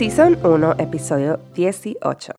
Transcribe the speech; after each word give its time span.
Season 0.00 0.38
1, 0.42 0.76
episodio 0.78 1.40
18. 1.52 2.32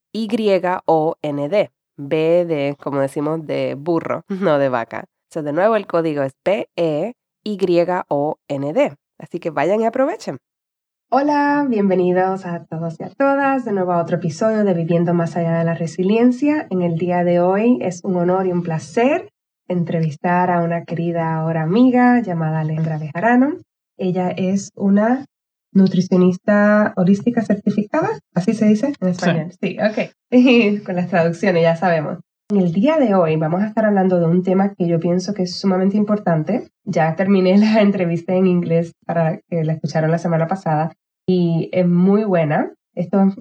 B 2.02 2.46
de, 2.46 2.78
como 2.82 3.00
decimos, 3.00 3.46
de 3.46 3.76
burro, 3.76 4.22
no 4.30 4.58
de 4.60 4.70
vaca. 4.70 5.04
So, 5.32 5.44
de 5.44 5.54
nuevo, 5.54 5.76
el 5.76 5.86
código 5.86 6.24
es 6.24 6.34
B-E-Y-O-N-D. 7.44 8.94
Así 9.18 9.40
que 9.40 9.50
vayan 9.50 9.82
y 9.82 9.86
aprovechen. 9.86 10.38
Hola, 11.12 11.66
bienvenidos 11.68 12.46
a 12.46 12.66
todos 12.66 13.00
y 13.00 13.04
a 13.04 13.10
todas 13.10 13.66
de 13.66 13.72
nuevo 13.72 13.94
a 13.94 14.02
otro 14.02 14.18
episodio 14.18 14.64
de 14.64 14.74
Viviendo 14.74 15.14
más 15.14 15.36
allá 15.36 15.58
de 15.58 15.66
la 15.66 15.74
resiliencia. 15.74 16.68
En 16.70 16.84
el 16.84 16.98
día 16.98 17.24
de 17.24 17.40
hoy 17.40 17.80
es 17.82 18.04
un 18.04 18.16
honor 18.16 18.46
y 18.46 18.52
un 18.52 18.62
placer 18.62 19.30
entrevistar 19.68 20.52
a 20.52 20.62
una 20.62 20.84
querida 20.84 21.36
ahora 21.36 21.64
amiga 21.64 22.22
llamada 22.22 22.60
Alejandra 22.60 23.00
Bejarano. 23.00 23.58
Ella 23.98 24.30
es 24.30 24.72
una 24.76 25.26
nutricionista 25.72 26.94
holística 26.96 27.42
certificada, 27.42 28.20
así 28.34 28.54
se 28.54 28.66
dice 28.66 28.94
en 29.00 29.08
español. 29.08 29.52
Sí, 29.62 29.78
ok. 29.80 30.84
Con 30.86 30.96
las 30.96 31.10
traducciones 31.10 31.64
ya 31.64 31.76
sabemos. 31.76 32.20
En 32.52 32.58
el 32.58 32.74
día 32.74 32.98
de 32.98 33.14
hoy 33.14 33.36
vamos 33.36 33.62
a 33.62 33.68
estar 33.68 33.86
hablando 33.86 34.20
de 34.20 34.26
un 34.26 34.42
tema 34.42 34.74
que 34.74 34.88
yo 34.88 35.00
pienso 35.00 35.36
que 35.36 35.44
es 35.44 35.60
sumamente 35.60 35.98
importante. 35.98 36.72
Ya 36.84 37.16
terminé 37.16 37.56
la 37.60 37.82
entrevista 37.82 38.34
en 38.34 38.48
inglés 38.48 38.94
para 39.06 39.40
que 39.48 39.64
la 39.64 39.74
escucharon 39.74 40.10
la 40.10 40.18
semana 40.18 40.48
pasada 40.48 40.92
y 41.28 41.70
es 41.72 41.88
muy 41.88 42.24
buena. 42.24 42.74
Esto 42.96 43.22
es 43.22 43.36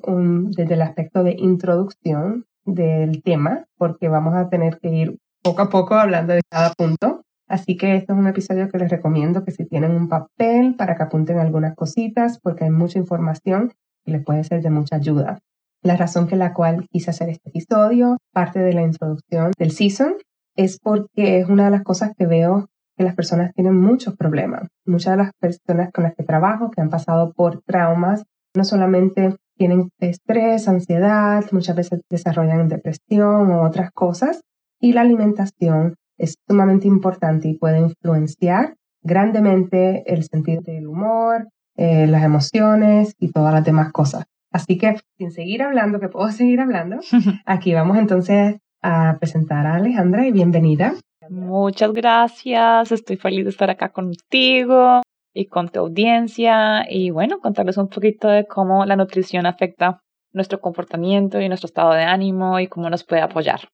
desde 0.55 0.75
el 0.75 0.83
aspecto 0.83 1.25
de 1.25 1.37
introducción 1.39 2.45
del 2.67 3.23
tema, 3.23 3.65
porque 3.79 4.09
vamos 4.09 4.35
a 4.35 4.51
tener 4.51 4.79
que 4.79 4.91
ir 4.91 5.19
poco 5.43 5.63
a 5.63 5.71
poco 5.71 5.95
hablando 5.95 6.35
de 6.35 6.43
cada 6.51 6.75
punto. 6.75 7.23
Así 7.49 7.79
que 7.79 7.97
este 7.97 8.13
es 8.13 8.19
un 8.19 8.27
episodio 8.27 8.69
que 8.69 8.77
les 8.77 8.91
recomiendo 8.91 9.43
que 9.43 9.53
si 9.53 9.65
tienen 9.65 9.93
un 9.93 10.11
papel 10.11 10.75
para 10.77 10.97
que 10.97 11.05
apunten 11.05 11.39
algunas 11.39 11.75
cositas, 11.75 12.39
porque 12.41 12.65
hay 12.65 12.71
mucha 12.71 12.99
información 12.99 13.73
y 14.05 14.11
les 14.11 14.23
puede 14.23 14.45
ser 14.45 14.61
de 14.61 14.69
mucha 14.69 14.97
ayuda. 14.97 15.39
La 15.83 15.97
razón 15.97 16.27
que 16.27 16.37
la 16.37 16.53
cual 16.53 16.87
quise 16.91 17.11
hacer 17.11 17.29
este 17.29 17.51
episodio, 17.51 18.19
parte 18.33 18.59
de 18.59 18.73
la 18.73 18.83
introducción 18.83 19.53
del 19.59 19.71
season, 19.71 20.15
es 20.57 20.79
porque 20.81 21.39
es 21.39 21.49
una 21.49 21.67
de 21.67 21.71
las 21.71 21.83
cosas 21.83 22.13
que 22.17 22.27
veo 22.27 22.69
que 22.97 23.05
las 23.05 23.15
personas 23.15 23.55
tienen 23.55 23.77
muchos 23.77 24.17
problemas. 24.17 24.69
Muchas 24.85 25.13
de 25.13 25.25
las 25.25 25.33
personas 25.41 25.93
con 25.93 26.03
las 26.05 26.15
que 26.17 26.25
trabajo, 26.25 26.71
que 26.71 26.81
han 26.81 26.91
pasado 26.91 27.33
por 27.33 27.63
traumas, 27.63 28.25
no 28.57 28.65
solamente 28.65 29.37
tienen 29.57 29.91
estrés, 30.01 30.67
ansiedad, 30.69 31.45
muchas 31.53 31.77
veces 31.77 32.01
desarrollan 32.11 32.69
depresión 32.69 33.53
o 33.53 33.63
otras 33.63 33.93
cosas. 33.93 34.41
Y 34.81 34.93
la 34.93 35.03
alimentación 35.03 35.95
es 36.17 36.35
sumamente 36.49 36.89
importante 36.89 37.49
y 37.49 37.57
puede 37.57 37.79
influenciar 37.79 38.75
grandemente 39.03 40.13
el 40.13 40.25
sentido 40.25 40.61
del 40.63 40.89
humor, 40.89 41.49
eh, 41.77 42.09
las 42.09 42.25
emociones 42.25 43.15
y 43.19 43.31
todas 43.31 43.55
las 43.55 43.65
demás 43.65 43.93
cosas. 43.93 44.25
Así 44.51 44.79
que, 44.79 44.97
sin 45.17 45.31
seguir 45.31 45.63
hablando, 45.63 46.01
que 46.01 46.09
puedo 46.09 46.29
seguir 46.33 46.61
hablando, 46.61 46.99
aquí 47.47 47.75
vamos 47.75 47.99
entonces 47.99 48.57
a 48.83 49.17
presentar 49.19 49.67
a 49.67 49.75
Alejandra 49.75 50.27
y 50.27 50.33
bienvenida. 50.33 50.95
Muchas 51.29 51.93
gracias, 51.93 52.91
estoy 52.91 53.17
feliz 53.17 53.45
de 53.45 53.51
estar 53.51 53.69
acá 53.69 53.91
contigo 53.91 55.03
y 55.35 55.47
con 55.47 55.69
tu 55.69 55.81
audiencia 55.81 56.87
y 56.89 57.11
bueno, 57.11 57.41
contarles 57.41 57.77
un 57.77 57.89
poquito 57.89 58.29
de 58.29 58.47
cómo 58.47 58.87
la 58.87 58.97
nutrición 58.97 59.45
afecta 59.45 60.01
nuestro 60.33 60.61
comportamiento 60.61 61.41
y 61.41 61.49
nuestro 61.49 61.67
estado 61.67 61.93
de 61.93 62.05
ánimo 62.05 62.59
y 62.61 62.69
cómo 62.69 62.89
nos 62.89 63.05
puede 63.05 63.23
apoyar. 63.23 63.69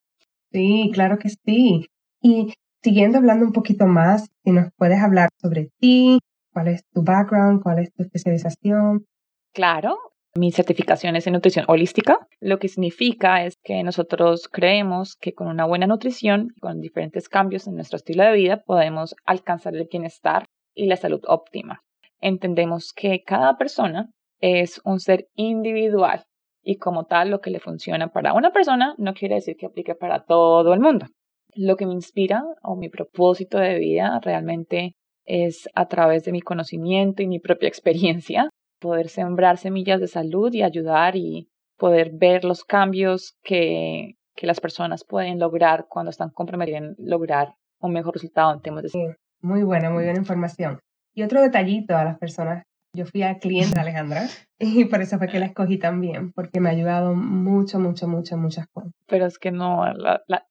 Sí, 0.50 0.90
claro 0.92 1.18
que 1.18 1.28
sí. 1.28 1.86
Y 2.20 2.54
siguiendo 2.82 3.18
hablando 3.18 3.46
un 3.46 3.52
poquito 3.52 3.86
más, 3.86 4.30
si 4.44 4.50
nos 4.50 4.70
puedes 4.76 5.00
hablar 5.00 5.28
sobre 5.40 5.70
ti, 5.78 6.18
cuál 6.52 6.68
es 6.68 6.84
tu 6.92 7.02
background, 7.02 7.62
cuál 7.62 7.80
es 7.80 7.92
tu 7.92 8.02
especialización. 8.02 9.04
Claro, 9.52 9.98
mi 10.36 10.50
certificación 10.50 11.14
es 11.14 11.26
en 11.26 11.34
nutrición 11.34 11.64
holística, 11.68 12.26
lo 12.40 12.58
que 12.58 12.68
significa 12.68 13.44
es 13.44 13.56
que 13.62 13.82
nosotros 13.84 14.48
creemos 14.48 15.14
que 15.14 15.32
con 15.32 15.46
una 15.46 15.64
buena 15.64 15.86
nutrición, 15.86 16.48
con 16.60 16.80
diferentes 16.80 17.28
cambios 17.28 17.68
en 17.68 17.76
nuestro 17.76 17.96
estilo 17.96 18.24
de 18.24 18.32
vida, 18.32 18.62
podemos 18.66 19.14
alcanzar 19.24 19.76
el 19.76 19.86
bienestar 19.88 20.46
y 20.74 20.86
la 20.86 20.96
salud 20.96 21.20
óptima. 21.28 21.82
Entendemos 22.20 22.92
que 22.92 23.22
cada 23.22 23.56
persona 23.56 24.10
es 24.40 24.80
un 24.84 24.98
ser 24.98 25.28
individual 25.36 26.24
y 26.62 26.78
como 26.78 27.04
tal 27.04 27.30
lo 27.30 27.40
que 27.40 27.50
le 27.50 27.60
funciona 27.60 28.08
para 28.08 28.32
una 28.32 28.50
persona 28.50 28.94
no 28.98 29.14
quiere 29.14 29.36
decir 29.36 29.56
que 29.56 29.66
aplique 29.66 29.94
para 29.94 30.24
todo 30.24 30.74
el 30.74 30.80
mundo. 30.80 31.06
Lo 31.54 31.76
que 31.76 31.86
me 31.86 31.92
inspira 31.92 32.42
o 32.62 32.74
mi 32.74 32.88
propósito 32.88 33.58
de 33.58 33.78
vida 33.78 34.18
realmente 34.20 34.96
es 35.24 35.68
a 35.74 35.86
través 35.86 36.24
de 36.24 36.32
mi 36.32 36.40
conocimiento 36.40 37.22
y 37.22 37.28
mi 37.28 37.38
propia 37.38 37.68
experiencia 37.68 38.50
poder 38.84 39.08
sembrar 39.08 39.56
semillas 39.56 39.98
de 39.98 40.08
salud 40.08 40.52
y 40.52 40.62
ayudar 40.62 41.16
y 41.16 41.48
poder 41.78 42.10
ver 42.12 42.44
los 42.44 42.64
cambios 42.64 43.34
que, 43.42 44.18
que 44.36 44.46
las 44.46 44.60
personas 44.60 45.04
pueden 45.04 45.38
lograr 45.38 45.86
cuando 45.88 46.10
están 46.10 46.28
comprometidas 46.28 46.82
en 46.82 46.94
lograr 46.98 47.54
un 47.80 47.94
mejor 47.94 48.12
resultado 48.12 48.52
en 48.52 48.60
temas 48.60 48.82
de 48.82 48.90
salud. 48.90 49.14
muy 49.40 49.62
buena, 49.62 49.88
muy 49.88 50.04
buena 50.04 50.18
información. 50.18 50.80
Y 51.14 51.22
otro 51.22 51.40
detallito 51.40 51.96
a 51.96 52.04
las 52.04 52.18
personas 52.18 52.64
Yo 52.94 53.06
fui 53.06 53.22
a 53.22 53.38
cliente 53.38 53.80
Alejandra 53.80 54.26
y 54.58 54.84
por 54.84 55.00
eso 55.00 55.16
fue 55.16 55.28
que 55.28 55.38
la 55.38 55.46
escogí 55.46 55.78
también, 55.78 56.32
porque 56.32 56.60
me 56.60 56.68
ha 56.68 56.72
ayudado 56.72 57.14
mucho, 57.14 57.78
mucho, 57.78 58.06
mucho, 58.06 58.36
muchas 58.36 58.66
cosas. 58.66 58.92
Pero 59.06 59.24
es 59.24 59.38
que 59.38 59.50
no, 59.50 59.82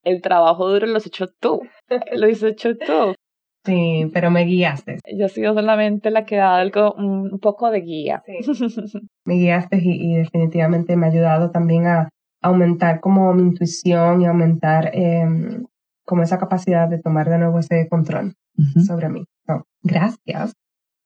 el 0.03 0.21
trabajo 0.23 0.67
duro 0.67 0.87
lo 0.87 0.97
has 0.97 1.05
hecho 1.05 1.27
tú, 1.39 1.61
lo 1.87 2.25
has 2.25 2.41
hecho 2.41 2.75
tú. 2.77 3.13
Sí, 3.65 4.09
pero 4.13 4.29
me 4.29 4.43
guiaste. 4.43 4.99
Yo 5.17 5.25
he 5.25 5.29
sido 5.29 5.53
solamente 5.53 6.11
la 6.11 6.25
que 6.25 6.35
da 6.35 6.57
algo, 6.57 6.93
un 6.93 7.39
poco 7.39 7.71
de 7.71 7.81
guía. 7.81 8.21
Sí. 8.25 8.99
me 9.25 9.35
guiaste 9.35 9.79
y, 9.81 10.15
definitivamente 10.15 10.97
me 10.97 11.07
ha 11.07 11.09
ayudado 11.09 11.51
también 11.51 11.87
a 11.87 12.09
aumentar 12.41 12.99
como 12.99 13.33
mi 13.33 13.43
intuición 13.43 14.21
y 14.21 14.25
aumentar 14.25 14.91
em, 14.93 15.63
como 16.05 16.23
esa 16.23 16.37
capacidad 16.37 16.89
de 16.89 17.01
tomar 17.01 17.29
de 17.29 17.37
nuevo 17.37 17.59
ese 17.59 17.87
control 17.89 18.33
sobre 18.85 19.09
mí. 19.09 19.23
gracias. 19.81 20.53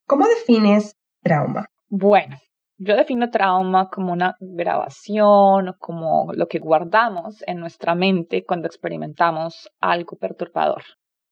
¿Cómo 0.07 0.25
defines 0.25 0.95
trauma? 1.21 1.67
Bueno, 1.89 2.37
yo 2.77 2.95
defino 2.95 3.29
trauma 3.29 3.89
como 3.89 4.13
una 4.13 4.35
grabación, 4.39 5.75
como 5.79 6.31
lo 6.33 6.47
que 6.47 6.59
guardamos 6.59 7.43
en 7.45 7.59
nuestra 7.59 7.93
mente 7.93 8.45
cuando 8.45 8.67
experimentamos 8.67 9.69
algo 9.79 10.17
perturbador. 10.17 10.83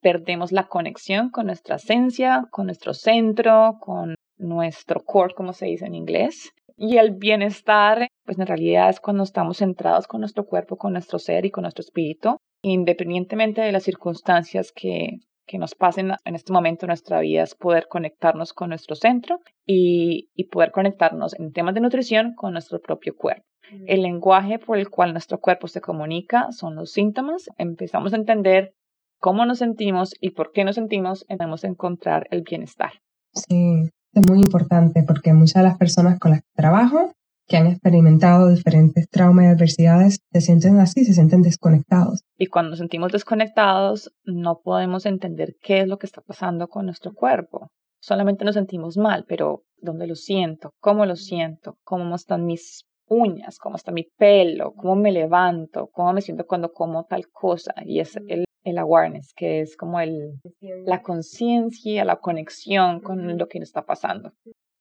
Perdemos 0.05 0.51
la 0.51 0.67
conexión 0.67 1.31
con 1.31 1.47
nuestra 1.47 1.77
esencia, 1.77 2.45
con 2.51 2.67
nuestro 2.67 2.93
centro, 2.93 3.77
con 3.79 4.13
nuestro 4.37 5.03
core, 5.03 5.33
como 5.33 5.51
se 5.51 5.65
dice 5.65 5.87
en 5.87 5.95
inglés. 5.95 6.51
Y 6.77 6.97
el 6.97 7.15
bienestar, 7.15 8.07
pues 8.23 8.37
en 8.37 8.45
realidad 8.45 8.91
es 8.91 8.99
cuando 8.99 9.23
estamos 9.23 9.57
centrados 9.57 10.05
con 10.05 10.19
nuestro 10.19 10.45
cuerpo, 10.45 10.77
con 10.77 10.93
nuestro 10.93 11.17
ser 11.17 11.47
y 11.47 11.49
con 11.49 11.63
nuestro 11.63 11.81
espíritu, 11.81 12.37
independientemente 12.61 13.61
de 13.61 13.71
las 13.71 13.81
circunstancias 13.81 14.71
que, 14.71 15.21
que 15.47 15.57
nos 15.57 15.73
pasen 15.73 16.11
en 16.23 16.35
este 16.35 16.53
momento 16.53 16.85
en 16.85 16.89
nuestra 16.89 17.19
vida, 17.21 17.41
es 17.41 17.55
poder 17.55 17.87
conectarnos 17.89 18.53
con 18.53 18.69
nuestro 18.69 18.95
centro 18.95 19.39
y, 19.65 20.29
y 20.35 20.49
poder 20.49 20.69
conectarnos 20.69 21.33
en 21.39 21.51
temas 21.51 21.73
de 21.73 21.81
nutrición 21.81 22.35
con 22.35 22.51
nuestro 22.53 22.79
propio 22.79 23.15
cuerpo. 23.15 23.41
El 23.87 24.03
lenguaje 24.03 24.59
por 24.59 24.77
el 24.77 24.91
cual 24.91 25.13
nuestro 25.13 25.39
cuerpo 25.39 25.67
se 25.67 25.81
comunica 25.81 26.51
son 26.51 26.75
los 26.75 26.91
síntomas. 26.91 27.49
Empezamos 27.57 28.13
a 28.13 28.17
entender 28.17 28.74
cómo 29.19 29.45
nos 29.45 29.59
sentimos 29.59 30.13
y 30.19 30.31
por 30.31 30.51
qué 30.51 30.63
nos 30.63 30.75
sentimos, 30.75 31.25
debemos 31.27 31.63
encontrar 31.63 32.27
el 32.31 32.43
bienestar. 32.43 32.91
Sí, 33.33 33.89
es 34.13 34.29
muy 34.29 34.39
importante 34.39 35.03
porque 35.03 35.33
muchas 35.33 35.63
de 35.63 35.69
las 35.69 35.77
personas 35.77 36.19
con 36.19 36.31
las 36.31 36.41
que 36.41 36.51
trabajo 36.55 37.11
que 37.47 37.57
han 37.57 37.67
experimentado 37.67 38.49
diferentes 38.49 39.07
traumas 39.09 39.45
y 39.45 39.47
adversidades 39.49 40.19
se 40.31 40.41
sienten 40.41 40.79
así, 40.79 41.05
se 41.05 41.13
sienten 41.13 41.41
desconectados. 41.41 42.21
Y 42.37 42.47
cuando 42.47 42.71
nos 42.71 42.79
sentimos 42.79 43.11
desconectados, 43.11 44.11
no 44.23 44.61
podemos 44.63 45.05
entender 45.05 45.55
qué 45.61 45.81
es 45.81 45.87
lo 45.87 45.97
que 45.97 46.07
está 46.07 46.21
pasando 46.21 46.67
con 46.67 46.85
nuestro 46.85 47.13
cuerpo. 47.13 47.69
Solamente 48.01 48.45
nos 48.45 48.55
sentimos 48.55 48.97
mal, 48.97 49.25
pero 49.27 49.63
¿dónde 49.77 50.07
lo 50.07 50.15
siento? 50.15 50.71
¿Cómo 50.79 51.05
lo 51.05 51.15
siento? 51.15 51.77
¿Cómo 51.83 52.15
están 52.15 52.45
mis 52.45 52.85
uñas? 53.07 53.59
¿Cómo 53.59 53.75
está 53.75 53.91
mi 53.91 54.07
pelo? 54.17 54.73
¿Cómo 54.73 54.95
me 54.95 55.11
levanto? 55.11 55.89
¿Cómo 55.91 56.13
me 56.13 56.21
siento 56.21 56.45
cuando 56.45 56.71
como 56.71 57.05
tal 57.05 57.27
cosa? 57.31 57.73
Y 57.85 57.99
es 57.99 58.15
el, 58.27 58.44
el 58.65 58.79
awareness, 58.79 59.33
que 59.33 59.61
es 59.61 59.77
como 59.77 59.99
el, 59.99 60.41
la 60.85 61.01
conciencia, 61.01 62.03
la 62.03 62.17
conexión 62.17 62.99
con 62.99 63.37
lo 63.37 63.47
que 63.47 63.59
nos 63.59 63.69
está 63.69 63.85
pasando. 63.85 64.33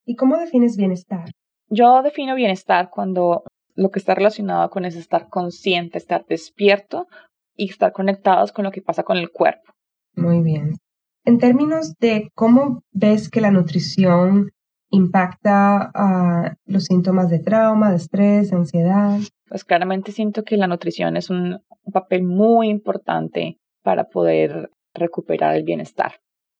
¿Y 0.04 0.16
cómo 0.16 0.36
defines 0.36 0.76
bienestar? 0.76 1.31
Yo 1.69 2.02
defino 2.02 2.34
bienestar 2.34 2.90
cuando 2.90 3.44
lo 3.75 3.90
que 3.90 3.98
está 3.98 4.14
relacionado 4.14 4.70
con 4.70 4.84
es 4.84 4.96
estar 4.96 5.28
consciente, 5.28 5.98
estar 5.98 6.25
despierto 6.26 7.06
y 7.54 7.70
estar 7.70 7.92
conectados 7.92 8.52
con 8.52 8.64
lo 8.64 8.70
que 8.70 8.82
pasa 8.82 9.02
con 9.02 9.19
el 9.19 9.31
cuerpo. 9.31 9.72
Muy 10.16 10.42
bien. 10.42 10.78
En 11.25 11.38
términos 11.38 11.94
de 11.98 12.31
cómo 12.34 12.82
ves 12.92 13.28
que 13.28 13.40
la 13.40 13.50
nutrición 13.50 14.50
impacta 14.90 15.90
a 15.94 16.54
los 16.66 16.84
síntomas 16.84 17.28
de 17.28 17.40
trauma, 17.40 17.90
de 17.90 17.96
estrés, 17.96 18.50
de 18.50 18.56
ansiedad. 18.56 19.19
Pues 19.48 19.64
claramente 19.64 20.12
siento 20.12 20.44
que 20.44 20.56
la 20.56 20.69
nutrición 20.69 21.16
es 21.16 21.31
un 21.31 21.60
papel 21.92 22.22
muy 22.22 22.69
importante 22.69 23.58
para 23.84 24.04
poder 24.04 24.70
recuperar 24.94 25.54
el 25.54 25.62
bienestar. 25.62 26.14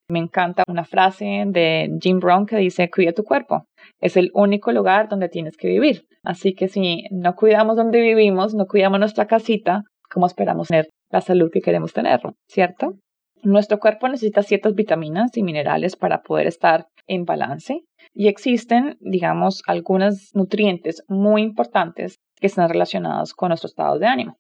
Me 0.09 0.19
encanta 0.19 0.65
una 0.69 0.85
frase 0.85 1.45
de 1.47 1.91
Jim 2.01 2.21
Brown 2.21 2.45
que 2.45 2.57
dice, 2.57 2.91
cuida 2.91 3.13
tu 3.13 3.25
cuerpo. 3.25 3.65
Es 4.01 4.17
el 4.17 4.31
único 4.35 4.71
lugar 4.71 5.09
donde 5.09 5.31
tienes 5.31 5.57
que 5.57 5.69
vivir. 5.69 6.07
Así 6.23 6.55
que 6.55 6.69
si 6.69 7.05
no 7.11 7.35
cuidamos 7.35 7.77
donde 7.77 8.01
vivimos, 8.01 8.55
no 8.55 8.67
cuidamos 8.67 9.01
nuestra 9.01 9.27
casita, 9.27 9.83
¿cómo 10.13 10.27
esperamos 10.27 10.69
tener 10.69 10.91
la 11.11 11.23
salud 11.23 11.51
que 11.51 11.63
queremos 11.63 11.95
tener? 11.95 12.21
¿Cierto? 12.49 12.99
Nuestro 13.43 13.79
cuerpo 13.79 14.09
necesita 14.09 14.43
ciertas 14.43 14.75
vitaminas 14.75 15.37
y 15.37 15.43
minerales 15.43 15.97
para 15.97 16.23
poder 16.23 16.47
estar 16.47 16.87
en 17.07 17.25
balance 17.25 17.85
y 18.15 18.29
existen, 18.29 18.97
digamos, 19.01 19.63
algunos 19.67 20.31
nutrientes 20.35 21.03
muy 21.09 21.43
importantes 21.43 22.17
que 22.41 22.47
están 22.47 22.69
relacionados 22.69 23.35
con 23.35 23.49
nuestro 23.49 23.69
estado 23.69 23.99
de 23.99 24.07
ánimo. 24.07 24.37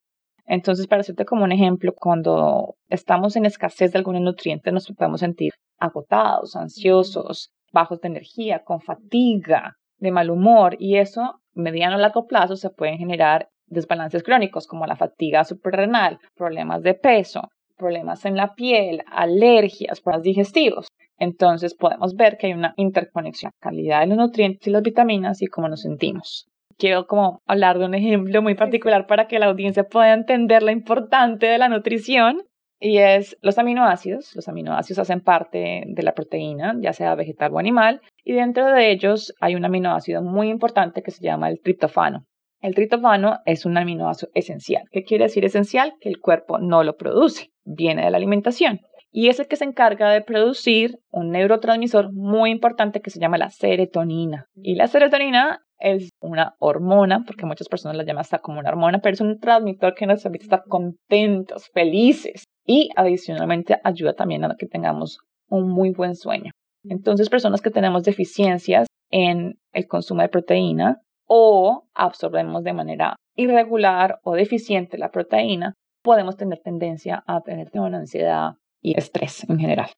Entonces, 0.47 0.87
para 0.87 1.01
hacerte 1.01 1.25
como 1.25 1.45
un 1.45 1.53
ejemplo, 1.53 1.95
cuando 1.95 2.77
estamos 2.89 3.37
en 3.37 3.47
escasez 3.47 3.93
de 3.93 3.99
algún 3.99 4.23
nutriente, 4.23 4.73
nos 4.73 4.91
podemos 4.93 5.21
sentir 5.21 5.53
agotados, 5.79 6.55
ansiosos, 6.57 7.51
bajos 7.73 8.01
de 8.01 8.09
energía, 8.09 8.63
con 8.65 8.81
fatiga, 8.81 9.75
de 9.99 10.13
mal 10.13 10.31
humor, 10.31 10.77
y 10.79 10.97
eso, 10.97 11.41
mediano 11.55 11.97
a 11.97 11.99
largo 11.99 12.27
plazo, 12.27 12.57
se 12.57 12.71
pueden 12.71 12.99
generar 12.99 13.49
desbalances 13.67 14.23
crónicos 14.23 14.67
como 14.67 14.87
la 14.87 14.97
fatiga 14.97 15.45
suprarrenal, 15.45 16.19
problemas 16.35 16.83
de 16.83 16.95
peso, 16.95 17.49
problemas 17.77 18.25
en 18.25 18.37
la 18.37 18.55
piel, 18.55 19.03
alergias, 19.11 20.01
problemas 20.01 20.25
digestivos. 20.25 20.89
Entonces 21.17 21.75
podemos 21.75 22.15
ver 22.15 22.37
que 22.37 22.49
hay 22.49 22.53
una 22.53 22.75
interconexión, 22.77 23.53
calidad 23.61 24.01
de 24.01 24.09
los 24.09 24.19
nutrientes 24.19 24.67
y 24.67 24.71
las 24.71 24.83
vitaminas 24.83 25.41
y 25.43 25.47
cómo 25.47 25.69
nos 25.69 25.83
sentimos 25.83 26.49
quiero 26.79 27.07
como 27.07 27.43
hablar 27.47 27.79
de 27.79 27.87
un 27.87 27.95
ejemplo 27.95 28.43
muy 28.43 28.55
particular 28.55 29.07
para 29.07 29.27
que 29.27 29.39
la 29.39 29.47
audiencia 29.47 29.85
pueda 29.85 30.13
entender 30.13 30.63
lo 30.63 30.71
importante 30.71 31.47
de 31.47 31.59
la 31.59 31.69
nutrición 31.69 32.43
y 32.81 32.99
es 32.99 33.37
los 33.41 33.59
aminoácidos. 33.59 34.35
Los 34.35 34.49
aminoácidos 34.49 34.99
hacen 34.99 35.21
parte 35.21 35.85
de 35.87 36.03
la 36.03 36.13
proteína, 36.13 36.75
ya 36.81 36.93
sea 36.93 37.15
vegetal 37.15 37.53
o 37.53 37.59
animal, 37.59 38.01
y 38.25 38.33
dentro 38.33 38.67
de 38.67 38.91
ellos 38.91 39.35
hay 39.41 39.55
un 39.55 39.65
aminoácido 39.65 40.23
muy 40.23 40.49
importante 40.49 41.03
que 41.03 41.11
se 41.11 41.25
llama 41.25 41.49
el 41.49 41.61
triptofano. 41.61 42.27
El 42.61 42.75
triptofano 42.75 43.41
es 43.45 43.67
un 43.67 43.77
aminoácido 43.77 44.31
esencial. 44.35 44.85
¿Qué 44.91 45.03
quiere 45.03 45.25
decir 45.25 45.45
esencial? 45.45 45.95
Que 46.01 46.09
el 46.09 46.21
cuerpo 46.21 46.59
no 46.59 46.83
lo 46.83 46.97
produce, 46.97 47.51
viene 47.65 48.05
de 48.05 48.11
la 48.11 48.17
alimentación. 48.17 48.81
Y 49.11 49.29
es 49.29 49.39
el 49.39 49.47
que 49.47 49.57
se 49.57 49.65
encarga 49.65 50.11
de 50.11 50.23
producir 50.23 50.99
un 51.11 51.31
neurotransmisor 51.31 52.13
muy 52.13 52.51
importante 52.51 53.01
que 53.01 53.11
se 53.11 53.21
llama 53.21 53.39
la 53.39 53.51
serotonina. 53.51 54.47
Y 54.57 54.75
la 54.75 54.89
serotonina 54.89 55.61
es 55.79 56.11
una 56.21 56.55
hormona, 56.59 57.25
porque 57.27 57.47
muchas 57.47 57.69
personas 57.69 57.97
la 57.97 58.05
llaman 58.05 58.23
hasta 58.23 58.39
como 58.39 58.61
una 58.61 58.71
hormona, 58.71 59.01
pero 59.01 59.15
es 59.15 59.21
un 59.21 59.39
transmisor 59.39 59.95
que 59.95 60.07
nos 60.07 60.23
permite 60.23 60.45
estar 60.45 60.65
contentos, 60.69 61.69
felices 61.73 62.45
y 62.67 62.91
adicionalmente 62.97 63.79
ayuda 63.85 64.15
también 64.15 64.45
a 64.45 64.57
que 64.57 64.67
tengamos 64.67 65.19
un 65.49 65.69
muy 65.71 65.91
buen 65.91 66.15
sueño. 66.15 66.51
Entonces, 66.85 67.31
personas 67.31 67.61
que 67.61 67.71
tenemos 67.71 68.05
deficiencias 68.05 68.87
en 69.11 69.59
el 69.73 69.87
consumo 69.87 70.23
de 70.23 70.29
proteína 70.29 71.01
o 71.27 71.85
absorbemos 71.95 72.63
de 72.63 72.73
manera 72.73 73.17
irregular 73.37 74.19
o 74.23 74.35
deficiente 74.35 74.99
la 74.99 75.11
proteína, 75.11 75.75
podemos 76.03 76.37
tener 76.37 76.61
tendencia 76.61 77.23
a 77.27 77.41
tener 77.41 77.71
una 77.75 77.99
ansiedad 77.99 78.55
y 78.83 78.99
estrés 78.99 79.49
en 79.49 79.59
general. 79.59 79.91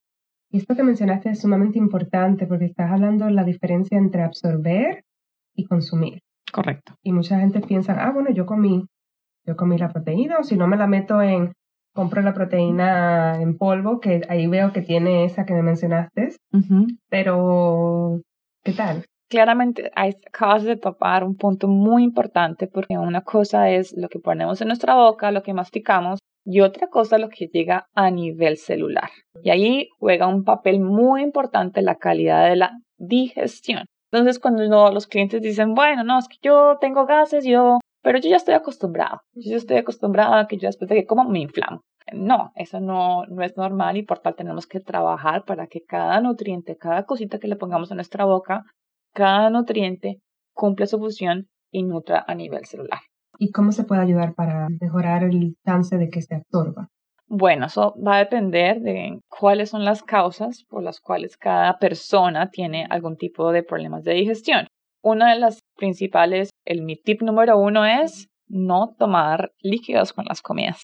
Esto 0.53 0.77
que 0.77 0.85
mencionaste 0.85 1.31
es 1.31 1.41
sumamente 1.41 1.79
importante 1.79 2.47
porque 2.47 2.67
estás 2.67 2.93
hablando 2.93 3.25
de 3.25 3.33
la 3.33 3.43
diferencia 3.43 3.99
entre 3.99 4.23
absorber 4.23 5.03
y 5.57 5.65
consumir. 5.65 6.21
Correcto. 6.53 6.95
Y 7.03 7.13
mucha 7.13 7.39
gente 7.41 7.61
piensa, 7.61 7.97
ah, 7.99 8.13
bueno, 8.13 8.31
yo 8.31 8.47
comí, 8.47 8.87
yo 9.45 9.57
comí 9.57 9.79
la 9.79 9.89
proteína, 9.89 10.39
o 10.39 10.45
si 10.45 10.57
no 10.57 10.69
me 10.69 10.77
la 10.77 10.87
meto 10.87 11.21
en, 11.21 11.53
compro 11.95 12.23
la 12.23 12.35
proteína 12.35 13.41
en 13.41 13.57
polvo, 13.57 14.01
que 14.01 14.23
ahí 14.29 14.47
veo 14.47 14.73
que 14.73 14.83
tiene 14.83 15.25
esa 15.25 15.45
que 15.45 15.55
me 15.55 15.63
mencionaste, 15.63 16.37
pero 17.09 18.21
¿qué 18.63 18.73
tal? 18.73 19.05
Claramente 19.29 19.91
acabas 19.97 20.63
de 20.63 20.77
topar 20.77 21.25
un 21.25 21.37
punto 21.37 21.67
muy 21.67 22.05
importante 22.05 22.69
porque 22.69 22.97
una 22.97 23.23
cosa 23.23 23.71
es 23.71 23.93
lo 23.97 24.09
que 24.09 24.21
ponemos 24.21 24.61
en 24.61 24.69
nuestra 24.69 24.95
boca, 24.95 25.33
lo 25.33 25.43
que 25.43 25.53
masticamos, 25.53 26.21
y 26.45 26.61
otra 26.61 26.89
cosa 26.89 27.19
lo 27.19 27.29
que 27.29 27.49
llega 27.49 27.89
a 27.95 28.11
nivel 28.11 28.57
celular. 28.57 29.11
Y 29.43 29.51
ahí 29.51 29.89
juega 29.99 30.29
un 30.29 30.45
papel 30.45 30.81
muy 30.81 31.23
importante 31.23 31.83
la 31.83 31.97
calidad 31.97 32.49
de 32.49 32.57
la 32.57 32.79
digestión. 32.99 33.87
Entonces, 34.11 34.39
cuando 34.39 34.91
los 34.91 35.07
clientes 35.07 35.43
dicen, 35.43 35.75
bueno, 35.75 36.05
no, 36.05 36.19
es 36.19 36.29
que 36.29 36.39
yo 36.43 36.79
tengo 36.81 37.07
gases, 37.07 37.45
yo, 37.45 37.79
pero 38.03 38.19
yo 38.19 38.31
ya 38.31 38.37
estoy 38.37 38.55
acostumbrado, 38.55 39.21
yo 39.35 39.51
ya 39.51 39.57
estoy 39.57 39.79
acostumbrado 39.79 40.35
a 40.35 40.47
que 40.47 40.59
yo 40.59 40.69
después 40.69 40.89
de 40.89 40.97
que 40.97 41.07
como 41.07 41.25
me 41.25 41.41
inflamo. 41.41 41.83
No, 42.13 42.53
eso 42.55 42.79
no, 42.79 43.27
no 43.27 43.43
es 43.43 43.57
normal 43.57 43.97
y 43.97 44.05
por 44.05 44.21
tal 44.21 44.37
tenemos 44.37 44.69
que 44.69 44.79
trabajar 44.79 45.45
para 45.45 45.67
que 45.67 45.83
cada 45.83 46.21
nutriente, 46.21 46.77
cada 46.77 47.05
cosita 47.05 47.41
que 47.41 47.49
le 47.49 47.57
pongamos 47.57 47.91
a 47.91 47.97
nuestra 47.97 48.25
boca, 48.25 48.65
cada 49.13 49.51
nutriente 49.51 50.21
cumpla 50.55 50.87
su 50.87 50.99
función 50.99 51.49
y 51.73 51.83
nutra 51.83 52.25
a 52.27 52.35
nivel 52.37 52.65
celular. 52.65 53.01
¿Y 53.39 53.51
cómo 53.51 53.73
se 53.73 53.85
puede 53.85 54.03
ayudar 54.03 54.35
para 54.35 54.69
mejorar 54.81 55.25
el 55.25 55.57
chance 55.65 55.99
de 55.99 56.09
que 56.09 56.23
se 56.23 56.37
absorba? 56.37 56.89
Bueno, 57.29 57.67
eso 57.67 57.95
va 58.01 58.17
a 58.17 58.19
depender 58.21 58.81
de 58.81 59.19
cuáles 59.29 59.71
son 59.71 59.85
las 59.85 60.03
causas 60.03 60.65
por 60.69 60.83
las 60.83 61.01
cuales 61.01 61.37
cada 61.37 61.79
persona 61.79 62.51
tiene 62.51 62.87
algún 62.89 63.17
tipo 63.17 63.51
de 63.51 63.65
problemas 63.65 64.05
de 64.05 64.15
digestión. 64.15 64.69
Una 65.03 65.33
de 65.35 65.41
las 65.41 65.61
principales, 65.77 66.51
el 66.65 66.83
mi 66.83 66.97
tip 66.97 67.23
número 67.23 67.59
uno 67.59 67.85
es 67.85 68.29
no 68.49 68.95
tomar 68.97 69.53
líquidos 69.61 70.13
con 70.13 70.25
las 70.27 70.41
comidas 70.41 70.83